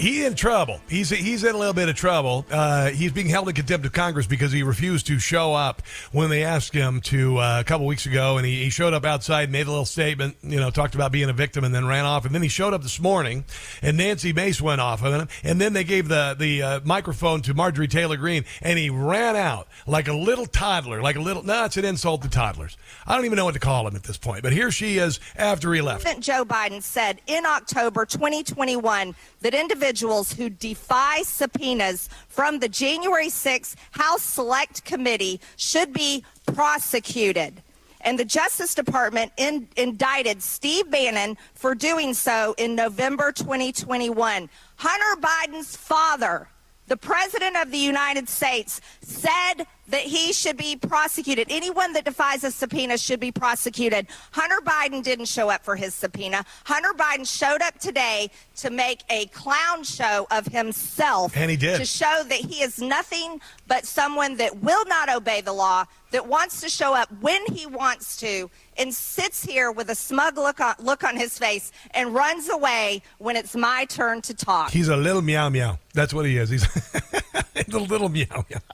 [0.00, 0.80] uh, he in trouble.
[0.88, 2.46] He's he's in a little bit of trouble.
[2.50, 5.82] Uh, he's being held in contempt of Congress because he refused to show up
[6.12, 9.04] when they asked him to uh, a couple weeks ago, and he, he showed up
[9.04, 12.04] outside, made a little statement, you know, talked about being a victim, and then ran
[12.04, 12.24] off.
[12.24, 13.44] And then he showed up this morning,
[13.82, 17.42] and Nancy Mace went off on him, and then they gave the the uh, microphone
[17.42, 21.42] to Marjorie Taylor Greene, and he ran out like a little toddler, like a little.
[21.42, 22.76] No, it's an insult to toddlers.
[23.06, 24.42] I don't even know what to call him at this point.
[24.42, 26.02] But here she is after he left.
[26.02, 29.89] President Joe Biden said in October 2021 that individuals
[30.32, 37.62] who defy subpoenas from the January 6th House Select Committee should be prosecuted.
[38.02, 44.48] And the Justice Department in, indicted Steve Bannon for doing so in November 2021.
[44.76, 46.48] Hunter Biden's father,
[46.90, 51.46] the President of the United States, said that he should be prosecuted.
[51.48, 54.08] Anyone that defies a subpoena should be prosecuted.
[54.32, 56.44] Hunter Biden didn't show up for his subpoena.
[56.64, 61.36] Hunter Biden showed up today to make a clown show of himself.
[61.36, 61.78] And he did.
[61.78, 66.26] To show that he is nothing but someone that will not obey the law, that
[66.26, 68.50] wants to show up when he wants to,
[68.80, 73.02] and sits here with a smug look on, look on his face and runs away
[73.18, 74.70] when it's my turn to talk.
[74.70, 75.78] He's a little meow meow.
[75.92, 76.48] That's what he is.
[76.48, 76.64] He's
[77.72, 78.60] a little meow meow.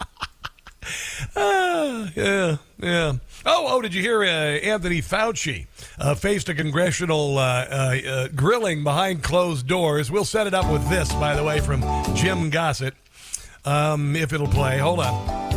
[1.34, 3.12] Ah, yeah, yeah.
[3.44, 5.66] Oh, oh, did you hear uh, Anthony Fauci
[5.98, 10.12] uh, faced a congressional uh, uh, uh, grilling behind closed doors?
[10.12, 11.82] We'll set it up with this, by the way, from
[12.14, 12.94] Jim Gossett,
[13.64, 14.78] um, if it'll play.
[14.78, 15.55] Hold on.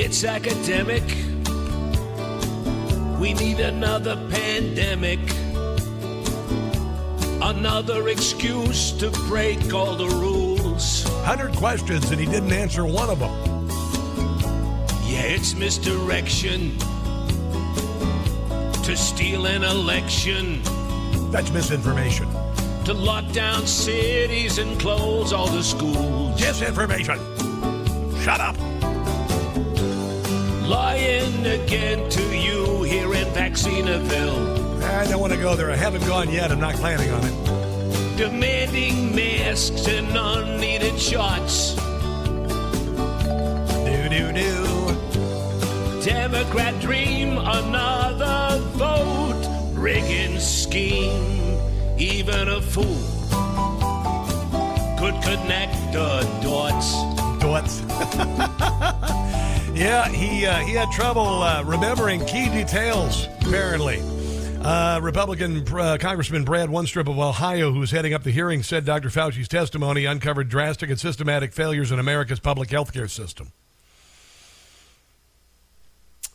[0.00, 1.02] It's academic.
[3.18, 5.18] We need another pandemic.
[7.42, 11.04] Another excuse to break all the rules.
[11.04, 13.32] 100 questions, and he didn't answer one of them.
[15.04, 16.78] Yeah, it's misdirection
[18.84, 20.62] to steal an election.
[21.32, 22.28] That's misinformation.
[22.84, 26.40] To lock down cities and close all the schools.
[26.40, 27.18] Disinformation.
[28.22, 28.56] Shut up.
[30.68, 34.82] Lying again to you here in Vaccinaville.
[34.82, 35.70] I don't want to go there.
[35.70, 36.52] I haven't gone yet.
[36.52, 38.16] I'm not planning on it.
[38.18, 41.74] Demanding masks and unneeded shots.
[43.86, 46.04] Do, do, do.
[46.04, 49.72] Democrat dream another vote.
[49.72, 51.58] Rigging scheme.
[51.96, 52.84] Even a fool
[54.98, 56.92] could connect the dots.
[57.40, 58.94] Dots.
[59.78, 63.28] yeah, he uh, he had trouble uh, remembering key details.
[63.40, 64.02] Apparently.
[64.60, 68.84] Uh, Republican uh, Congressman Brad Wenstrup of Ohio, who was heading up the hearing, said
[68.84, 69.08] Dr.
[69.08, 73.52] Fauci's testimony uncovered drastic and systematic failures in America's public health care system.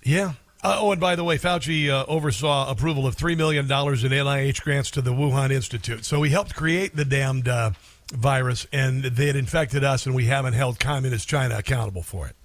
[0.03, 0.33] Yeah.
[0.63, 4.61] Uh, oh, and by the way, Fauci uh, oversaw approval of $3 million in NIH
[4.61, 6.05] grants to the Wuhan Institute.
[6.05, 7.49] So he helped create the damned
[8.13, 12.37] virus, and they had infected us, and we haven't held communist China accountable for it.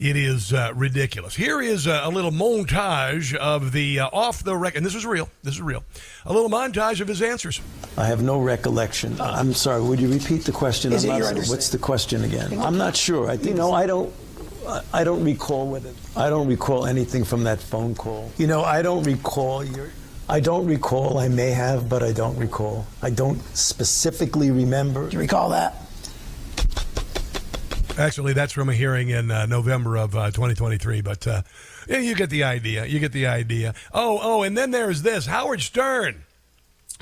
[0.00, 1.34] It is uh, ridiculous.
[1.34, 4.76] Here is uh, a little montage of the uh, off the record.
[4.78, 5.28] And this is real.
[5.42, 5.82] This is real.
[6.24, 7.60] A little montage of his answers.
[7.96, 9.20] I have no recollection.
[9.20, 9.82] I'm sorry.
[9.82, 10.92] Would you repeat the question?
[10.92, 11.50] Is I'm it not your understanding?
[11.56, 12.60] What's the question again?
[12.60, 13.28] I'm not sure.
[13.28, 14.12] I think, you know, I don't.
[14.68, 18.30] I- I don't recall whether I don't recall anything from that phone call.
[18.36, 19.88] You know, I don't recall your.
[20.28, 21.16] I don't recall.
[21.18, 22.86] I may have, but I don't recall.
[23.00, 25.08] I don't specifically remember.
[25.08, 25.74] Do you recall that?
[27.98, 31.00] Actually, that's from a hearing in uh, November of uh, 2023.
[31.00, 31.42] But uh,
[31.88, 32.86] yeah, you get the idea.
[32.86, 33.74] You get the idea.
[33.92, 36.22] Oh, oh, and then there's this Howard Stern,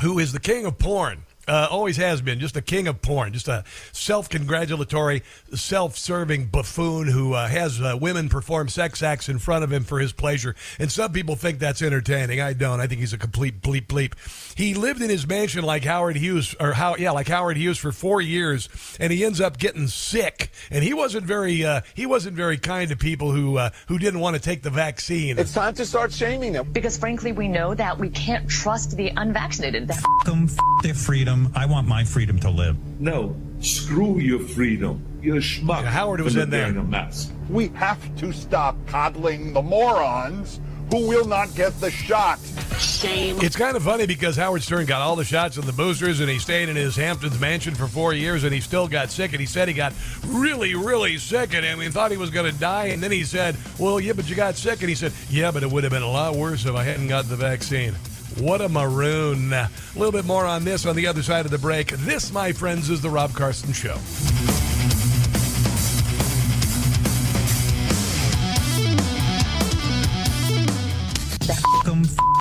[0.01, 1.25] who is the king of porn.
[1.49, 5.23] Uh, always has been just the king of porn, just a self-congratulatory,
[5.55, 10.01] self-serving buffoon who uh, has uh, women perform sex acts in front of him for
[10.01, 10.57] his pleasure.
[10.81, 12.41] And some people think that's entertaining.
[12.41, 12.81] I don't.
[12.81, 14.15] I think he's a complete bleep bleep.
[14.57, 17.93] He lived in his mansion like Howard Hughes, or how yeah, like Howard Hughes for
[17.93, 20.51] four years, and he ends up getting sick.
[20.71, 24.21] And he wasn't very uh, he wasn't very kind to people who uh, who didn't
[24.21, 25.39] want to take the vaccine.
[25.39, 26.73] It's time to start shaming them.
[26.73, 29.89] Because frankly, we know that we can't trust the unvaccinated.
[29.89, 31.53] That- them, f- their freedom.
[31.55, 32.79] I want my freedom to live.
[32.99, 35.03] No, screw your freedom.
[35.21, 35.85] You're a schmuck.
[35.85, 36.67] Howard was for in there.
[36.73, 37.31] being a mess.
[37.51, 42.39] We have to stop coddling the morons who will not get the shot.
[42.79, 43.39] Shame.
[43.41, 46.29] It's kind of funny because Howard Stern got all the shots and the boosters, and
[46.29, 49.33] he stayed in his Hamptons mansion for four years, and he still got sick.
[49.33, 49.95] And he said he got
[50.27, 52.87] really, really sick, and I mean, thought he was going to die.
[52.87, 55.63] And then he said, "Well, yeah, but you got sick." And he said, "Yeah, but
[55.63, 57.95] it would have been a lot worse if I hadn't got the vaccine."
[58.39, 59.53] What a maroon!
[59.55, 61.89] A little bit more on this on the other side of the break.
[61.89, 63.97] This, my friends, is the Rob Carson Show.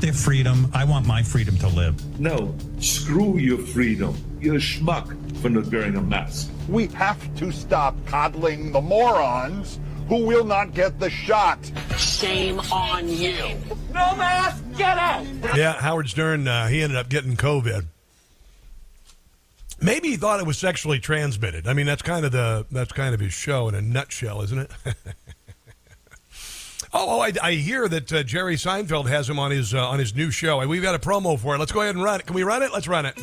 [0.06, 0.70] Their freedom.
[0.72, 2.20] I want my freedom to live.
[2.20, 4.16] No, screw your freedom.
[4.40, 5.08] You're a schmuck
[5.42, 6.52] for not wearing a mask.
[6.70, 11.58] We have to stop coddling the morons who will not get the shot.
[11.98, 13.58] Shame on you.
[13.92, 15.26] No mask, get out!
[15.56, 17.86] Yeah, Howard Stern, uh, he ended up getting COVID.
[19.82, 21.68] Maybe he thought it was sexually transmitted.
[21.68, 24.60] I mean, that's kind of the that's kind of his show in a nutshell, isn't
[24.60, 24.72] it?
[26.96, 30.00] oh, oh, I, I hear that uh, Jerry Seinfeld has him on his uh, on
[30.00, 30.66] his new show.
[30.66, 31.60] We've got a promo for it.
[31.60, 32.26] Let's go ahead and run it.
[32.26, 32.72] Can we run it?
[32.72, 33.16] Let's run it.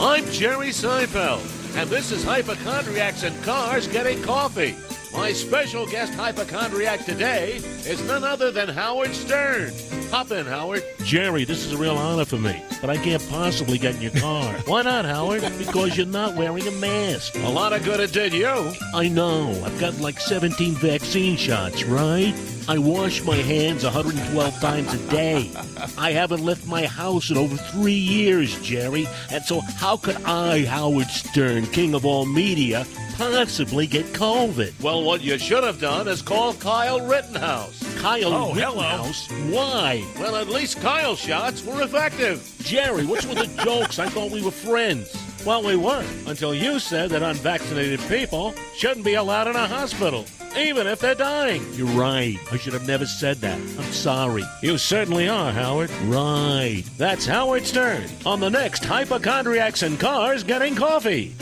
[0.00, 4.76] I'm Jerry Seinfeld, and this is Hypochondriacs and Cars Getting Coffee.
[5.12, 7.56] My special guest hypochondriac today
[7.86, 9.72] is none other than Howard Stern.
[10.10, 10.82] Hop in, Howard.
[11.04, 14.10] Jerry, this is a real honor for me, but I can't possibly get in your
[14.12, 14.52] car.
[14.66, 15.42] Why not, Howard?
[15.58, 17.34] Because you're not wearing a mask.
[17.36, 18.72] A lot of good it did you.
[18.94, 19.50] I know.
[19.64, 22.34] I've got like 17 vaccine shots, right?
[22.68, 25.50] I wash my hands 112 times a day.
[25.96, 29.08] I haven't left my house in over three years, Jerry.
[29.32, 34.82] And so, how could I, Howard Stern, king of all media, possibly get COVID?
[34.82, 37.82] Well, what you should have done is call Kyle Rittenhouse.
[38.00, 38.74] Kyle Oh, hello.
[38.74, 39.30] Rittenhouse?
[39.50, 40.04] Why?
[40.18, 42.44] Well, at least Kyle's shots were effective.
[42.60, 43.98] Jerry, what's with the jokes?
[43.98, 45.10] I thought we were friends.
[45.46, 50.26] Well, we were until you said that unvaccinated people shouldn't be allowed in a hospital,
[50.56, 51.64] even if they're dying.
[51.74, 52.38] You're right.
[52.50, 53.58] I should have never said that.
[53.58, 54.44] I'm sorry.
[54.62, 55.90] You certainly are, Howard.
[56.04, 56.84] Right.
[56.96, 61.34] That's Howard Stern on the next Hypochondriacs and Cars Getting Coffee.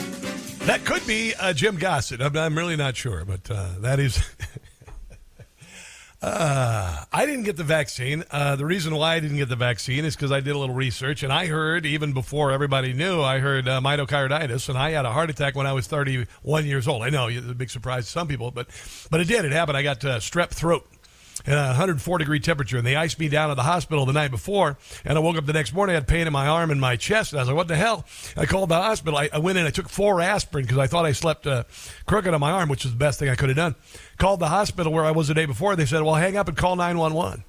[0.67, 2.21] That could be uh, Jim Gossett.
[2.21, 4.19] I'm, I'm really not sure, but uh, that is.
[6.23, 8.25] Uh, I didn't get the vaccine.
[8.31, 10.75] Uh, the reason why I didn't get the vaccine is because I did a little
[10.75, 15.05] research, and I heard even before everybody knew, I heard uh, myocarditis, and I had
[15.05, 17.03] a heart attack when I was 31 years old.
[17.03, 18.69] I know it's a big surprise to some people, but
[19.11, 19.45] but it did.
[19.45, 19.77] It happened.
[19.77, 20.87] I got uh, strep throat.
[21.47, 24.33] At a 104 degree temperature, and they iced me down at the hospital the night
[24.33, 24.77] before.
[25.05, 26.97] And I woke up the next morning, I had pain in my arm and my
[26.97, 27.33] chest.
[27.33, 28.05] And I was like, "What the hell?"
[28.37, 29.17] I called the hospital.
[29.17, 29.65] I, I went in.
[29.65, 31.65] I took four aspirin because I thought I slept uh,
[32.07, 33.77] crooked on my arm, which was the best thing I could have done.
[34.19, 35.77] Called the hospital where I was the day before.
[35.77, 37.45] They said, "Well, hang up and call 911."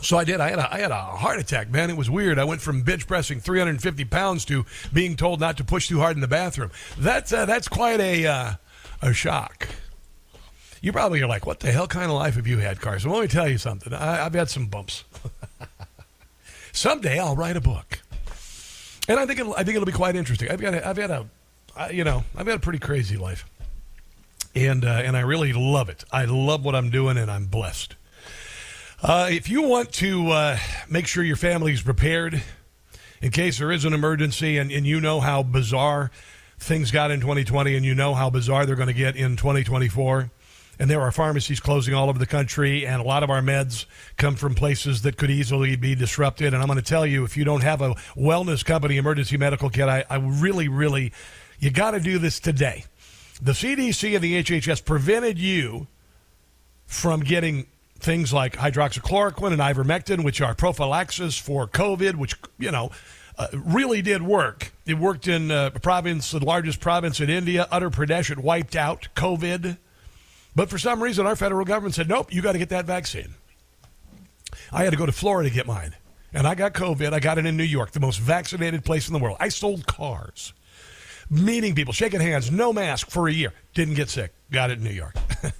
[0.00, 0.40] So I did.
[0.40, 1.90] I had a I had a heart attack, man.
[1.90, 2.38] It was weird.
[2.38, 6.16] I went from bench pressing 350 pounds to being told not to push too hard
[6.16, 6.70] in the bathroom.
[6.98, 8.52] That's uh, that's quite a uh,
[9.02, 9.68] a shock.
[10.84, 13.08] You probably are like, what the hell kind of life have you had, Carson?
[13.08, 13.94] Well, let me tell you something.
[13.94, 15.04] I, I've had some bumps.
[16.72, 18.00] Someday I'll write a book,
[19.08, 20.50] and I think it'll, I think it'll be quite interesting.
[20.50, 21.26] I've got a, I've had a,
[21.90, 23.46] you know, I've had a pretty crazy life,
[24.54, 26.04] and uh, and I really love it.
[26.12, 27.94] I love what I'm doing, and I'm blessed.
[29.02, 30.58] Uh, if you want to uh,
[30.90, 32.42] make sure your family's prepared
[33.22, 36.10] in case there is an emergency, and, and you know how bizarre
[36.58, 40.30] things got in 2020, and you know how bizarre they're going to get in 2024
[40.78, 43.86] and there are pharmacies closing all over the country, and a lot of our meds
[44.16, 46.52] come from places that could easily be disrupted.
[46.52, 49.70] And I'm going to tell you, if you don't have a wellness company emergency medical
[49.70, 51.12] kit, I, I really, really,
[51.58, 52.84] you got to do this today.
[53.42, 55.86] The CDC and the HHS prevented you
[56.86, 57.66] from getting
[57.98, 62.90] things like hydroxychloroquine and ivermectin, which are prophylaxis for COVID, which, you know,
[63.36, 64.72] uh, really did work.
[64.86, 68.30] It worked in uh, province, the largest province in India, Uttar Pradesh.
[68.30, 69.78] It wiped out COVID.
[70.54, 73.34] But for some reason, our federal government said, nope, you got to get that vaccine.
[74.70, 75.94] I had to go to Florida to get mine.
[76.32, 77.12] And I got COVID.
[77.12, 79.36] I got it in New York, the most vaccinated place in the world.
[79.40, 80.52] I sold cars,
[81.30, 83.52] meeting people, shaking hands, no mask for a year.
[83.74, 84.32] Didn't get sick.
[84.50, 85.14] Got it in New York.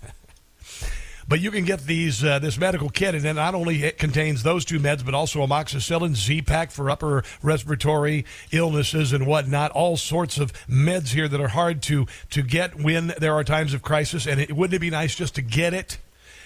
[1.27, 4.43] But you can get these uh, this medical kit, and it not only it contains
[4.43, 9.71] those two meds, but also amoxicillin, Z-Pak for upper respiratory illnesses and whatnot.
[9.71, 13.73] All sorts of meds here that are hard to to get when there are times
[13.73, 14.27] of crisis.
[14.27, 15.99] And it, wouldn't it be nice just to get it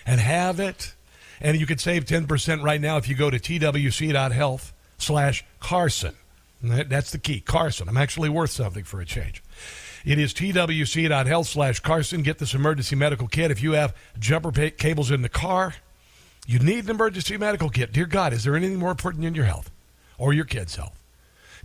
[0.07, 0.95] and have it?
[1.41, 6.15] And you could save ten percent right now if you go to twc.health slash Carson.
[6.61, 7.89] That's the key, Carson.
[7.89, 9.43] I'm actually worth something for a change.
[10.05, 12.23] It is twc.health slash Carson.
[12.23, 13.51] Get this emergency medical kit.
[13.51, 15.75] If you have jumper cables in the car,
[16.47, 17.93] you need an emergency medical kit.
[17.93, 19.71] Dear God, is there anything more important than your health
[20.17, 20.99] or your kids' health?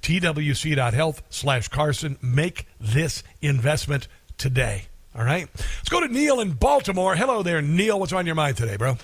[0.02, 2.18] twc.health slash Carson.
[2.22, 4.08] Make this investment
[4.38, 4.86] today.
[5.16, 5.48] All right?
[5.56, 7.16] Let's go to Neil in Baltimore.
[7.16, 8.00] Hello there, Neil.
[8.00, 8.98] What's on your mind today, bro?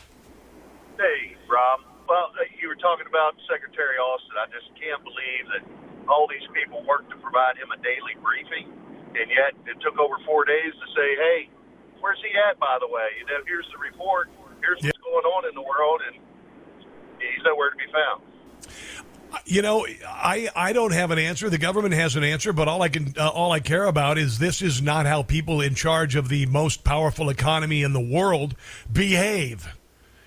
[0.97, 1.81] Hey, Rob.
[2.09, 4.35] Well, uh, you were talking about Secretary Austin.
[4.35, 5.63] I just can't believe that
[6.09, 8.73] all these people work to provide him a daily briefing
[9.15, 11.49] and yet it took over four days to say, hey,
[12.01, 13.09] where's he at, by the way?
[13.19, 14.29] You know, here's the report.
[14.61, 16.15] Here's what's going on in the world, and
[17.17, 18.23] he's nowhere to be found.
[19.45, 21.49] You know, I, I don't have an answer.
[21.49, 24.39] The government has an answer, but all I can uh, all I care about is
[24.39, 28.55] this is not how people in charge of the most powerful economy in the world
[28.91, 29.78] behave.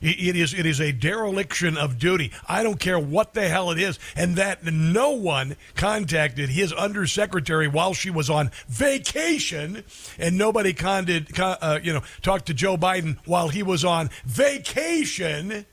[0.02, 2.32] It is it is a dereliction of duty.
[2.48, 7.68] I don't care what the hell it is, and that no one contacted his undersecretary
[7.68, 9.84] while she was on vacation,
[10.18, 15.66] and nobody condid, uh, you know talked to Joe Biden while he was on vacation.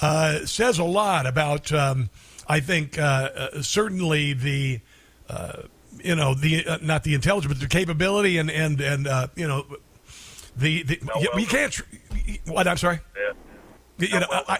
[0.00, 2.08] Uh, says a lot about um,
[2.48, 4.80] I think uh, uh certainly the
[5.28, 5.64] uh,
[6.02, 9.06] you know the uh, not the intelligence but the capability and and and
[9.36, 9.66] you know
[10.56, 11.78] the, the well, well, you, can't.
[12.46, 13.00] What I'm sorry.
[13.14, 13.32] Yeah
[14.00, 14.58] you know, I,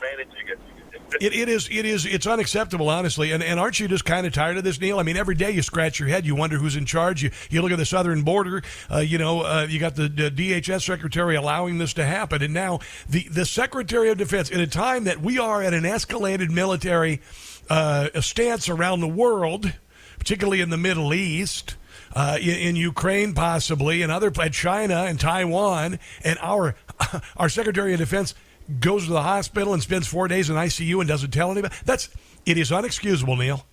[1.20, 4.32] it, it is it is it's unacceptable honestly and, and aren't you just kind of
[4.32, 4.98] tired of this neil?
[4.98, 7.62] I mean every day you scratch your head you wonder who's in charge you, you
[7.62, 11.34] look at the southern border uh, you know uh, you got the, the, dhs secretary
[11.36, 12.78] allowing this to happen and now
[13.08, 17.20] the, the secretary of defense in a time that we are at an escalated military
[17.68, 19.72] uh, stance around the world
[20.18, 21.76] particularly in the middle east
[22.12, 26.74] uh, in, in, Ukraine, possibly, and other China and Taiwan, and our
[27.36, 28.34] our Secretary of Defense
[28.78, 31.74] goes to the hospital and spends four days in ICU and doesn't tell anybody.
[31.84, 32.08] That's
[32.46, 33.66] it is unexcusable, Neil.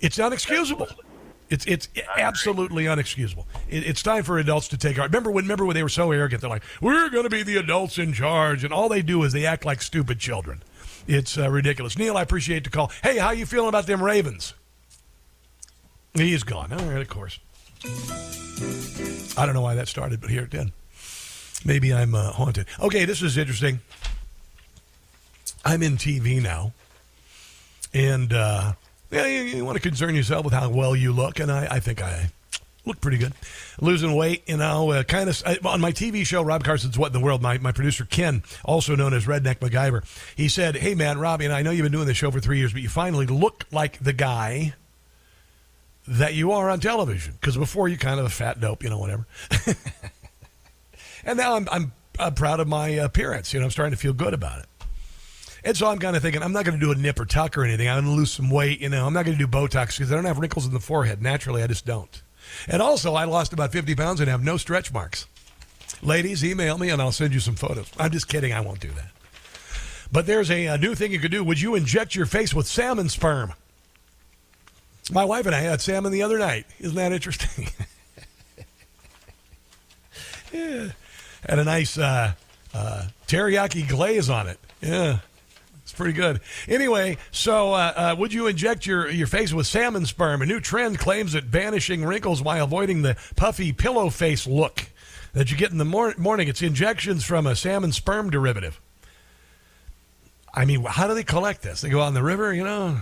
[0.00, 0.94] It's unexcusable.
[1.50, 3.46] It's it's absolutely unexcusable.
[3.68, 5.06] It, it's time for adults to take our.
[5.06, 5.44] Remember when?
[5.44, 6.42] Remember when they were so arrogant?
[6.42, 9.32] They're like, "We're going to be the adults in charge," and all they do is
[9.32, 10.62] they act like stupid children.
[11.06, 11.96] It's uh, ridiculous.
[11.96, 12.92] Neil, I appreciate the call.
[13.02, 14.52] Hey, how you feeling about them Ravens?
[16.12, 16.72] He's gone.
[16.72, 17.38] All right, of course.
[19.38, 20.72] I don't know why that started, but here it did.
[21.64, 22.66] Maybe I'm uh, haunted.
[22.80, 23.80] Okay, this is interesting.
[25.68, 26.72] I'm in TV now,
[27.92, 28.72] and uh,
[29.10, 31.78] yeah, you, you, want to concern yourself with how well you look, and I, I
[31.78, 32.30] think I
[32.86, 33.34] look pretty good.
[33.78, 37.12] Losing weight, you know, uh, kind of on my TV show, Rob Carson's What in
[37.12, 37.42] the World.
[37.42, 41.52] My, my producer Ken, also known as Redneck MacGyver, he said, "Hey man, Robbie, and
[41.52, 43.98] I know you've been doing this show for three years, but you finally look like
[43.98, 44.72] the guy."
[46.06, 48.96] That you are on television, because before you kind of a fat dope, you know,
[48.96, 49.26] whatever.
[51.26, 53.52] and now I'm, I'm, I'm proud of my appearance.
[53.52, 54.66] You know, I'm starting to feel good about it.
[55.64, 57.58] And so I'm kind of thinking, I'm not going to do a nip or tuck
[57.58, 57.88] or anything.
[57.88, 58.80] I'm going to lose some weight.
[58.80, 60.80] You know, I'm not going to do Botox because I don't have wrinkles in the
[60.80, 61.20] forehead.
[61.20, 62.22] Naturally, I just don't.
[62.68, 65.26] And also, I lost about 50 pounds and have no stretch marks.
[66.02, 67.90] Ladies, email me and I'll send you some photos.
[67.98, 68.52] I'm just kidding.
[68.52, 69.10] I won't do that.
[70.10, 71.44] But there's a, a new thing you could do.
[71.44, 73.52] Would you inject your face with salmon sperm?
[75.10, 76.66] My wife and I had salmon the other night.
[76.78, 77.68] Isn't that interesting?
[80.52, 80.88] yeah.
[81.48, 82.32] Had a nice uh,
[82.74, 84.58] uh, teriyaki glaze on it.
[84.80, 85.18] Yeah.
[85.98, 86.40] Pretty good.
[86.68, 90.42] Anyway, so uh, uh, would you inject your, your face with salmon sperm?
[90.42, 94.90] A new trend claims that banishing wrinkles while avoiding the puffy pillow face look
[95.32, 96.46] that you get in the mor- morning.
[96.46, 98.80] It's injections from a salmon sperm derivative.
[100.54, 101.80] I mean, how do they collect this?
[101.80, 103.00] They go out in the river, you know?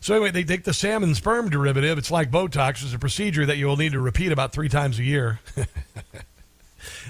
[0.00, 1.96] So anyway, they take the salmon sperm derivative.
[1.96, 2.82] It's like Botox.
[2.82, 5.38] It's a procedure that you will need to repeat about three times a year.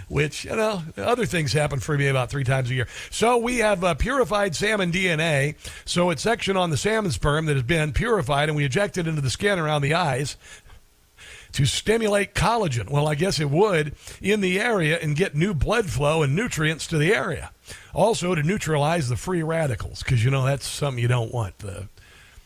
[0.09, 2.89] which you know other things happen for me about three times a year.
[3.11, 5.57] So we have uh, purified salmon DNA.
[5.85, 9.07] So it's section on the salmon sperm that has been purified, and we inject it
[9.07, 10.37] into the skin around the eyes
[11.53, 12.91] to stimulate collagen.
[12.91, 16.87] Well, I guess it would in the area and get new blood flow and nutrients
[16.89, 17.51] to the area.
[17.95, 21.59] Also to neutralize the free radicals because you know that's something you don't want.
[21.59, 21.89] The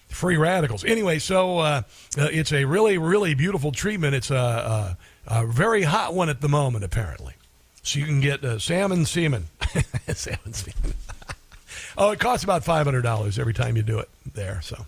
[0.09, 0.85] free radicals.
[0.85, 1.83] Anyway, so uh,
[2.19, 4.15] uh, it's a really, really beautiful treatment.
[4.15, 7.35] It's a, a, a, very hot one at the moment, apparently.
[7.83, 9.49] So you can get uh, salmon semen.
[10.15, 10.95] salmon semen.
[11.99, 14.61] oh, it costs about $500 every time you do it there.
[14.63, 14.87] So.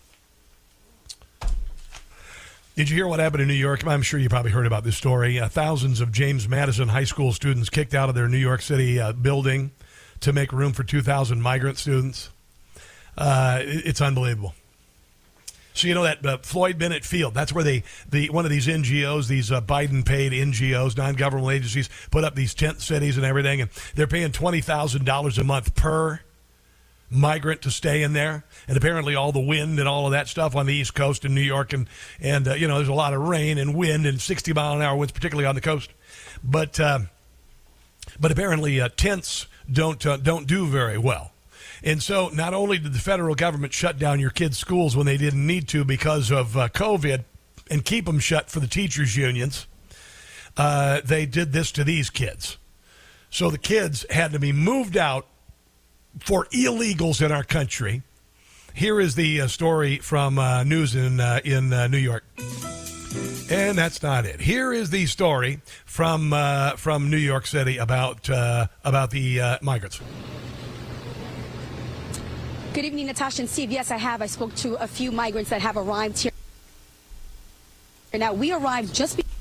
[2.76, 3.86] Did you hear what happened in New York?
[3.86, 5.38] I'm sure you probably heard about this story.
[5.38, 8.98] Uh, thousands of James Madison High School students kicked out of their New York City
[8.98, 9.70] uh, building
[10.20, 12.30] to make room for 2,000 migrant students.
[13.16, 14.54] Uh, it, it's unbelievable.
[15.74, 17.34] So you know that uh, Floyd Bennett Field.
[17.34, 21.50] That's where they the one of these NGOs, these uh, Biden paid NGOs, non governmental
[21.50, 25.44] agencies, put up these tent cities and everything, and they're paying twenty thousand dollars a
[25.44, 26.20] month per
[27.10, 28.44] migrant to stay in there.
[28.68, 31.34] And apparently, all the wind and all of that stuff on the East Coast in
[31.34, 31.88] New York, and
[32.20, 34.82] and uh, you know, there's a lot of rain and wind and sixty mile an
[34.82, 35.90] hour winds, particularly on the coast.
[36.44, 37.00] But uh,
[38.20, 41.32] but apparently, uh, tents don't uh, don't do very well.
[41.84, 45.18] And so, not only did the federal government shut down your kids' schools when they
[45.18, 47.24] didn't need to because of uh, COVID
[47.70, 49.66] and keep them shut for the teachers' unions,
[50.56, 52.56] uh, they did this to these kids.
[53.28, 55.26] So the kids had to be moved out
[56.20, 58.02] for illegals in our country.
[58.72, 62.24] Here is the uh, story from uh, news in uh, in uh, New York.
[63.50, 64.40] And that's not it.
[64.40, 70.00] Here is the story from uh, from New York City about uh, about the migrants.
[72.74, 73.70] Good evening, Natasha and Steve.
[73.70, 74.20] Yes, I have.
[74.20, 76.32] I spoke to a few migrants that have arrived here.
[78.12, 79.33] Now, we arrived just before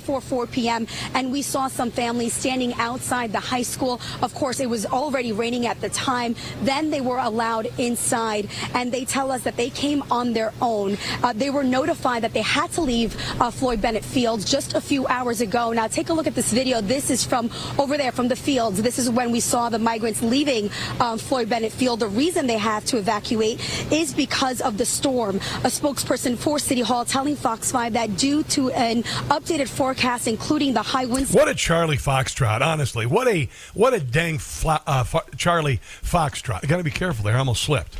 [0.00, 0.86] 4 p.m.
[1.14, 4.00] and we saw some families standing outside the high school.
[4.22, 6.34] Of course, it was already raining at the time.
[6.62, 10.96] Then they were allowed inside and they tell us that they came on their own.
[11.22, 14.80] Uh, they were notified that they had to leave uh, Floyd Bennett Fields just a
[14.80, 15.72] few hours ago.
[15.72, 16.80] Now take a look at this video.
[16.80, 18.82] This is from over there from the fields.
[18.82, 20.70] This is when we saw the migrants leaving
[21.00, 22.00] um, Floyd Bennett Field.
[22.00, 23.60] The reason they have to evacuate
[23.92, 25.36] is because of the storm.
[25.64, 30.74] A spokesperson for City Hall telling Fox 5 that due to an updated forecast, including
[30.74, 31.32] the high winds.
[31.32, 32.60] What a Charlie Foxtrot!
[32.60, 35.04] Honestly, what a what a dang fla- uh,
[35.38, 36.68] Charlie Foxtrot!
[36.68, 37.34] Got to be careful there.
[37.34, 37.94] I almost slipped.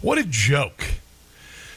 [0.00, 0.84] What a joke!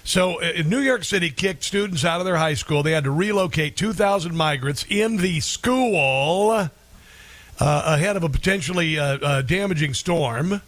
[0.03, 2.83] So, uh, New York City kicked students out of their high school.
[2.83, 6.69] They had to relocate 2,000 migrants in the school uh,
[7.59, 10.61] ahead of a potentially uh, uh damaging storm.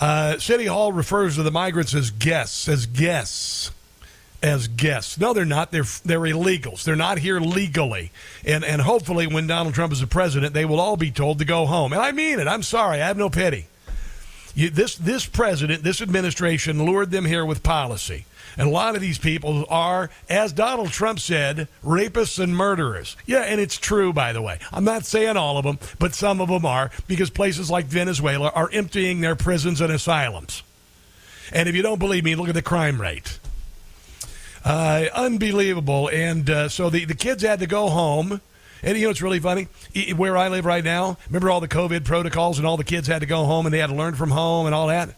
[0.00, 3.70] Uh, City Hall refers to the migrants as guests, as guests
[4.42, 5.18] as guests.
[5.18, 5.70] No, they're not.
[5.70, 6.84] They're they're illegals.
[6.84, 8.10] They're not here legally.
[8.44, 11.44] And and hopefully, when Donald Trump is the president, they will all be told to
[11.44, 11.92] go home.
[11.92, 12.48] And I mean it.
[12.48, 13.00] I'm sorry.
[13.00, 13.66] I have no pity.
[14.54, 18.26] You, this this president, this administration lured them here with policy.
[18.58, 23.16] And a lot of these people are, as Donald Trump said, rapists and murderers.
[23.24, 24.58] Yeah, and it's true, by the way.
[24.72, 28.50] I'm not saying all of them, but some of them are, because places like Venezuela
[28.54, 30.62] are emptying their prisons and asylums.
[31.50, 33.38] And if you don't believe me, look at the crime rate.
[34.64, 36.08] Uh, unbelievable.
[36.08, 38.40] And uh, so the, the kids had to go home.
[38.82, 39.68] And you know it's really funny?
[40.16, 43.20] Where I live right now, remember all the COVID protocols and all the kids had
[43.20, 45.14] to go home and they had to learn from home and all that?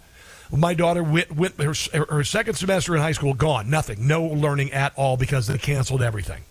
[0.53, 1.75] My daughter went, went her,
[2.11, 6.03] her second semester in high school, gone, nothing, no learning at all because they canceled
[6.03, 6.43] everything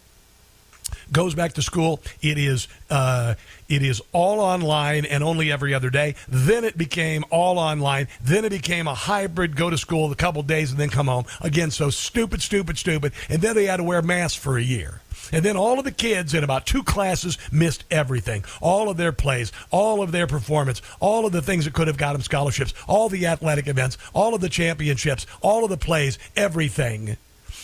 [1.14, 2.02] goes back to school.
[2.22, 3.36] It is uh,
[3.70, 6.16] it is all online and only every other day.
[6.28, 8.08] Then it became all online.
[8.22, 9.56] Then it became a hybrid.
[9.56, 11.72] Go to school a couple days and then come home again.
[11.72, 13.14] So stupid, stupid, stupid.
[13.30, 15.00] And then they had to wear masks for a year.
[15.32, 18.44] And then all of the kids in about two classes missed everything.
[18.62, 21.98] All of their plays, all of their performance, all of the things that could have
[21.98, 26.20] got them scholarships, all the athletic events, all of the championships, all of the plays,
[26.36, 27.18] everything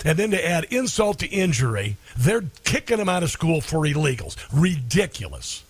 [0.06, 4.36] and then to add insult to injury, they're kicking them out of school for illegals.
[4.52, 5.64] Ridiculous.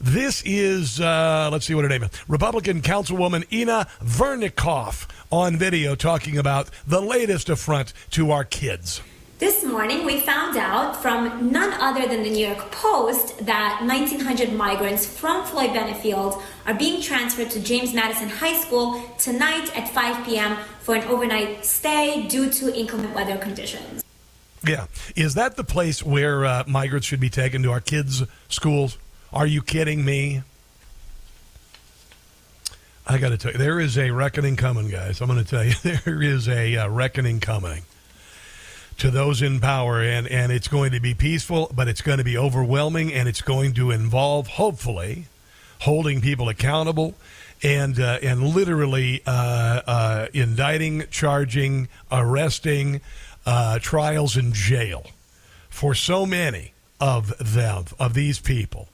[0.00, 5.94] This is, uh, let's see what her name is, Republican Councilwoman Inna Vernikov on video
[5.94, 9.02] talking about the latest affront to our kids.
[9.40, 14.52] This morning, we found out from none other than the New York Post that 1,900
[14.52, 19.88] migrants from Floyd Bennett Field are being transferred to James Madison High School tonight at
[19.88, 20.58] 5 p.m.
[20.80, 24.04] for an overnight stay due to inclement weather conditions.
[24.62, 24.88] Yeah.
[25.16, 28.98] Is that the place where uh, migrants should be taken to our kids' schools?
[29.32, 30.42] Are you kidding me?
[33.06, 35.22] I got to tell you, there is a reckoning coming, guys.
[35.22, 35.72] I'm going to tell you,
[36.04, 37.84] there is a uh, reckoning coming.
[39.00, 42.24] To those in power, and, and it's going to be peaceful, but it's going to
[42.24, 45.24] be overwhelming, and it's going to involve, hopefully,
[45.80, 47.14] holding people accountable
[47.62, 53.00] and uh, and literally uh, uh, indicting, charging, arresting,
[53.46, 55.06] uh, trials in jail
[55.70, 58.88] for so many of them of these people.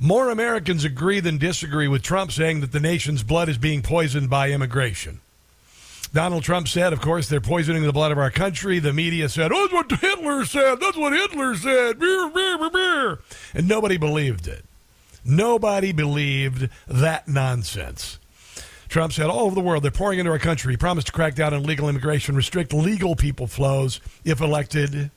[0.00, 4.30] More Americans agree than disagree with Trump saying that the nation's blood is being poisoned
[4.30, 5.20] by immigration.
[6.12, 8.78] Donald Trump said, of course, they're poisoning the blood of our country.
[8.78, 10.80] The media said, oh, that's what Hitler said.
[10.80, 11.98] That's what Hitler said.
[11.98, 13.18] Beer, beer, beer.
[13.54, 14.64] And nobody believed it.
[15.24, 18.18] Nobody believed that nonsense.
[18.88, 20.72] Trump said all over the world they're pouring into our country.
[20.72, 25.10] He promised to crack down on illegal immigration, restrict legal people flows if elected.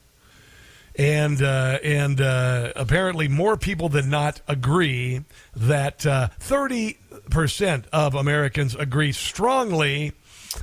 [0.97, 5.23] And uh, and uh, apparently more people than not agree
[5.55, 6.97] that uh, thirty
[7.29, 10.13] percent of Americans agree strongly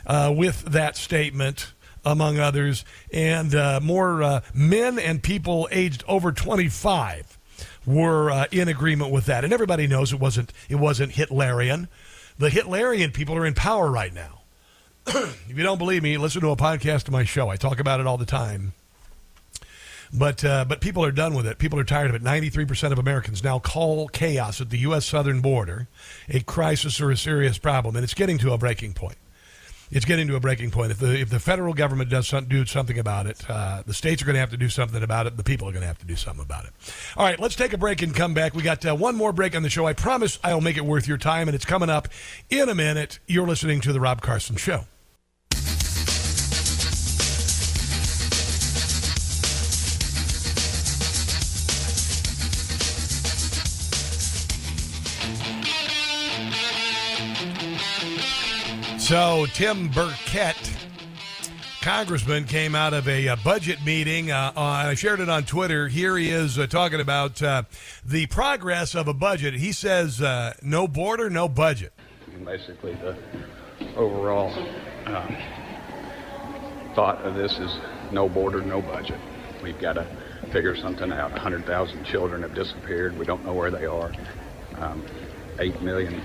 [0.06, 1.72] uh, with that statement,
[2.04, 7.36] among others, and uh, more uh, men and people aged over twenty five
[7.86, 9.44] were uh, in agreement with that.
[9.44, 11.88] And everybody knows it wasn't it wasn't Hitlerian.
[12.38, 14.40] The Hitlerian people are in power right now.
[15.06, 17.48] if you don't believe me, listen to a podcast of my show.
[17.48, 18.72] I talk about it all the time.
[20.12, 21.58] But uh, but people are done with it.
[21.58, 22.22] People are tired of it.
[22.22, 25.06] Ninety three percent of Americans now call chaos at the U.S.
[25.06, 25.88] southern border
[26.28, 29.16] a crisis or a serious problem, and it's getting to a breaking point
[29.90, 30.90] it's getting to a breaking point.
[30.90, 34.22] If the if the federal government does some, do something about it, uh, the states
[34.22, 35.36] are going to have to do something about it.
[35.36, 36.72] The people are going to have to do something about it.
[37.16, 38.54] All right, let's take a break and come back.
[38.54, 39.86] We got uh, one more break on the show.
[39.86, 42.08] I promise I'll make it worth your time, and it's coming up
[42.50, 43.18] in a minute.
[43.26, 44.84] You're listening to the Rob Carson Show.
[59.06, 60.76] So, Tim Burchett,
[61.80, 64.32] congressman, came out of a, uh, budget meeting.
[64.32, 65.86] Uh, uh, I shared it on Twitter.
[65.86, 67.62] Here he is uh, talking about uh,
[68.04, 69.54] the progress of a budget.
[69.54, 71.92] He says, uh, no border, no budget.
[72.44, 73.16] Basically, the
[73.94, 74.52] overall
[75.06, 75.36] um,
[76.96, 77.78] thought of this is
[78.10, 79.20] no border, no budget.
[79.62, 80.06] We've got to
[80.50, 81.30] figure something out.
[81.30, 83.16] 100,000 children have disappeared.
[83.16, 84.12] We don't know where they are.
[84.78, 85.06] Um,
[85.60, 86.20] 8 million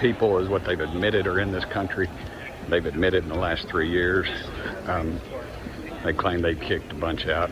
[0.00, 2.08] people is what they've admitted are in this country.
[2.68, 4.26] They've admitted in the last three years.
[4.86, 5.20] Um,
[6.02, 7.50] they claim they kicked a bunch out.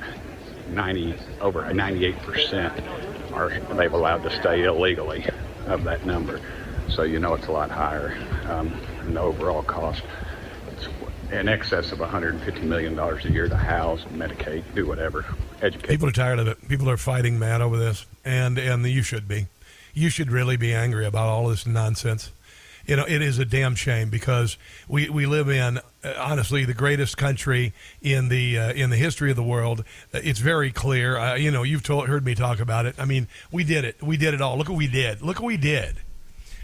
[0.70, 5.26] 90 over 98% are they've allowed to stay illegally
[5.66, 6.40] of that number.
[6.88, 8.16] So you know it's a lot higher.
[8.48, 10.02] Um, and the overall cost
[10.72, 10.88] it's
[11.30, 15.24] in excess of 150 million dollars a year to house, medicate, do whatever,
[15.60, 15.88] educate.
[15.88, 16.68] People are tired of it.
[16.68, 19.46] People are fighting mad over this, and and you should be.
[19.94, 22.30] You should really be angry about all this nonsense
[22.88, 24.56] you know, it is a damn shame because
[24.88, 29.30] we, we live in uh, honestly the greatest country in the uh, in the history
[29.30, 29.84] of the world.
[30.12, 31.18] It's very clear.
[31.18, 32.94] Uh, you know, you've told, heard me talk about it.
[32.98, 34.02] I mean, we did it.
[34.02, 34.56] We did it all.
[34.56, 35.20] Look what we did.
[35.20, 36.00] Look what we did.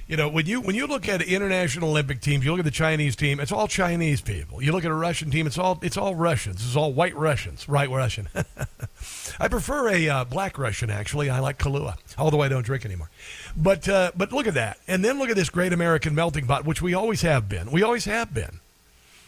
[0.06, 2.70] You know, when you when you look at international Olympic teams, you look at the
[2.70, 3.40] Chinese team.
[3.40, 4.62] It's all Chinese people.
[4.62, 5.46] You look at a Russian team.
[5.46, 6.64] It's all it's all Russians.
[6.64, 8.28] It's all white Russians, right Russian.
[9.40, 11.30] I prefer a uh, black Russian actually.
[11.30, 13.08] I like Kahlua, although I don't drink anymore.
[13.56, 16.66] But uh, but look at that, and then look at this great American melting pot,
[16.66, 17.70] which we always have been.
[17.70, 18.60] We always have been.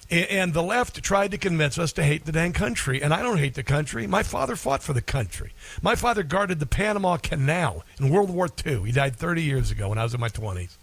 [0.09, 3.03] And the left tried to convince us to hate the dang country.
[3.03, 4.07] And I don't hate the country.
[4.07, 5.53] My father fought for the country.
[5.83, 8.85] My father guarded the Panama Canal in World War II.
[8.85, 10.77] He died 30 years ago when I was in my 20s.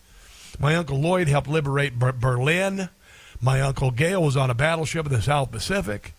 [0.59, 2.89] My uncle Lloyd helped liberate Berlin.
[3.39, 6.13] My uncle Gail was on a battleship in the South Pacific.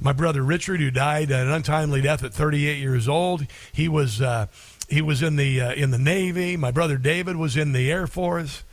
[0.00, 4.46] My brother Richard, who died an untimely death at 38 years old, he was uh,
[4.88, 6.56] he was in the uh, in the Navy.
[6.56, 8.64] My brother David was in the Air Force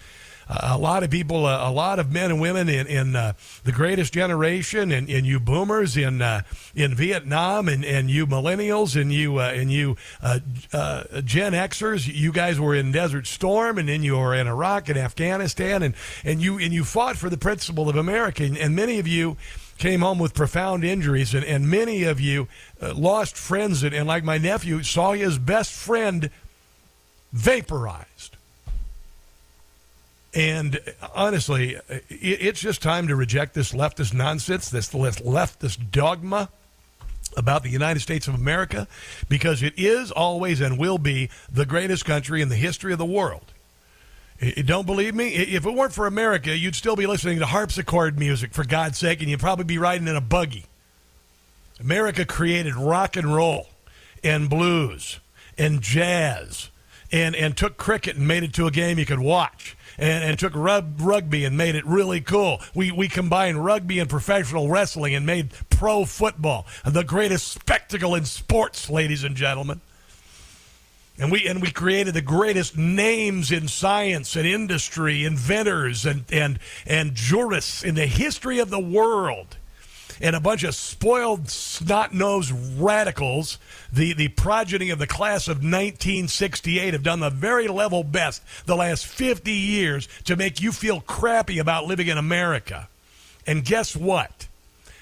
[0.59, 3.33] a lot of people, uh, a lot of men and women in, in uh,
[3.63, 6.41] the greatest generation, and, and you boomers in uh,
[6.75, 10.39] in Vietnam, and, and you millennials, and you uh, and you uh,
[10.73, 14.89] uh, Gen Xers, you guys were in Desert Storm, and then you were in Iraq
[14.89, 18.75] and Afghanistan, and, and you and you fought for the principle of America, and, and
[18.75, 19.37] many of you
[19.77, 22.47] came home with profound injuries, and, and many of you
[22.81, 26.29] lost friends, and, and like my nephew, saw his best friend
[27.31, 28.37] vaporized
[30.33, 30.79] and
[31.13, 31.77] honestly,
[32.09, 36.49] it's just time to reject this leftist nonsense, this leftist dogma
[37.37, 38.87] about the United States of America,
[39.29, 43.05] because it is always and will be the greatest country in the history of the
[43.05, 43.53] world.
[44.65, 45.29] Don't believe me?
[45.29, 49.21] If it weren't for America, you'd still be listening to harpsichord music, for God's sake,
[49.21, 50.65] and you'd probably be riding in a buggy.
[51.79, 53.67] America created rock and roll
[54.23, 55.19] and blues
[55.57, 56.69] and jazz
[57.11, 59.75] and, and took cricket and made it to a game you could watch.
[59.97, 62.61] And, and took rub, rugby and made it really cool.
[62.73, 68.25] We, we combined rugby and professional wrestling and made pro football the greatest spectacle in
[68.25, 69.81] sports, ladies and gentlemen.
[71.17, 76.57] And we and we created the greatest names in science and industry, inventors and and
[76.87, 79.57] and jurists in the history of the world.
[80.21, 83.57] And a bunch of spoiled, snot-nosed radicals,
[83.91, 88.75] the, the progeny of the class of 1968, have done the very level best the
[88.75, 92.87] last 50 years to make you feel crappy about living in America.
[93.47, 94.47] And guess what?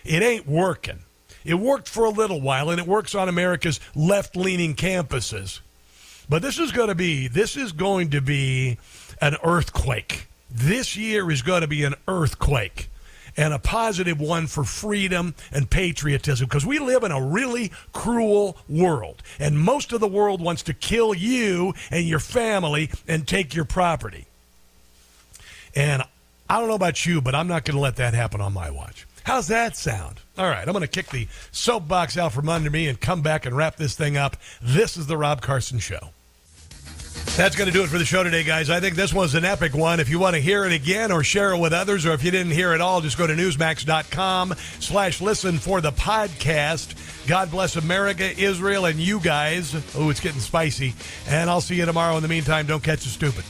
[0.06, 1.00] It ain't working.
[1.44, 5.60] It worked for a little while, and it works on America's left-leaning campuses.
[6.30, 8.78] But this is going to be this is going to be
[9.20, 10.28] an earthquake.
[10.50, 12.90] This year is going to be an earthquake
[13.40, 18.58] and a positive one for freedom and patriotism because we live in a really cruel
[18.68, 23.56] world and most of the world wants to kill you and your family and take
[23.56, 24.26] your property.
[25.74, 26.04] And
[26.50, 28.70] I don't know about you, but I'm not going to let that happen on my
[28.70, 29.08] watch.
[29.24, 30.20] How's that sound?
[30.38, 33.46] All right, I'm going to kick the soapbox out from under me and come back
[33.46, 34.36] and wrap this thing up.
[34.62, 36.10] This is the Rob Carson Show.
[37.38, 38.70] That's going to do it for the show today, guys.
[38.70, 40.02] I think this was an epic one.
[40.02, 42.32] If you want to hear it again or share it with others, or if you
[42.32, 47.28] didn't hear it all, just go to newsmax.com slash listen for the podcast.
[47.28, 49.74] God bless America, Israel, and you guys.
[49.96, 50.94] Oh, it's getting spicy.
[51.28, 52.18] And I'll see you tomorrow.
[52.18, 53.46] In the meantime, don't catch the stupid.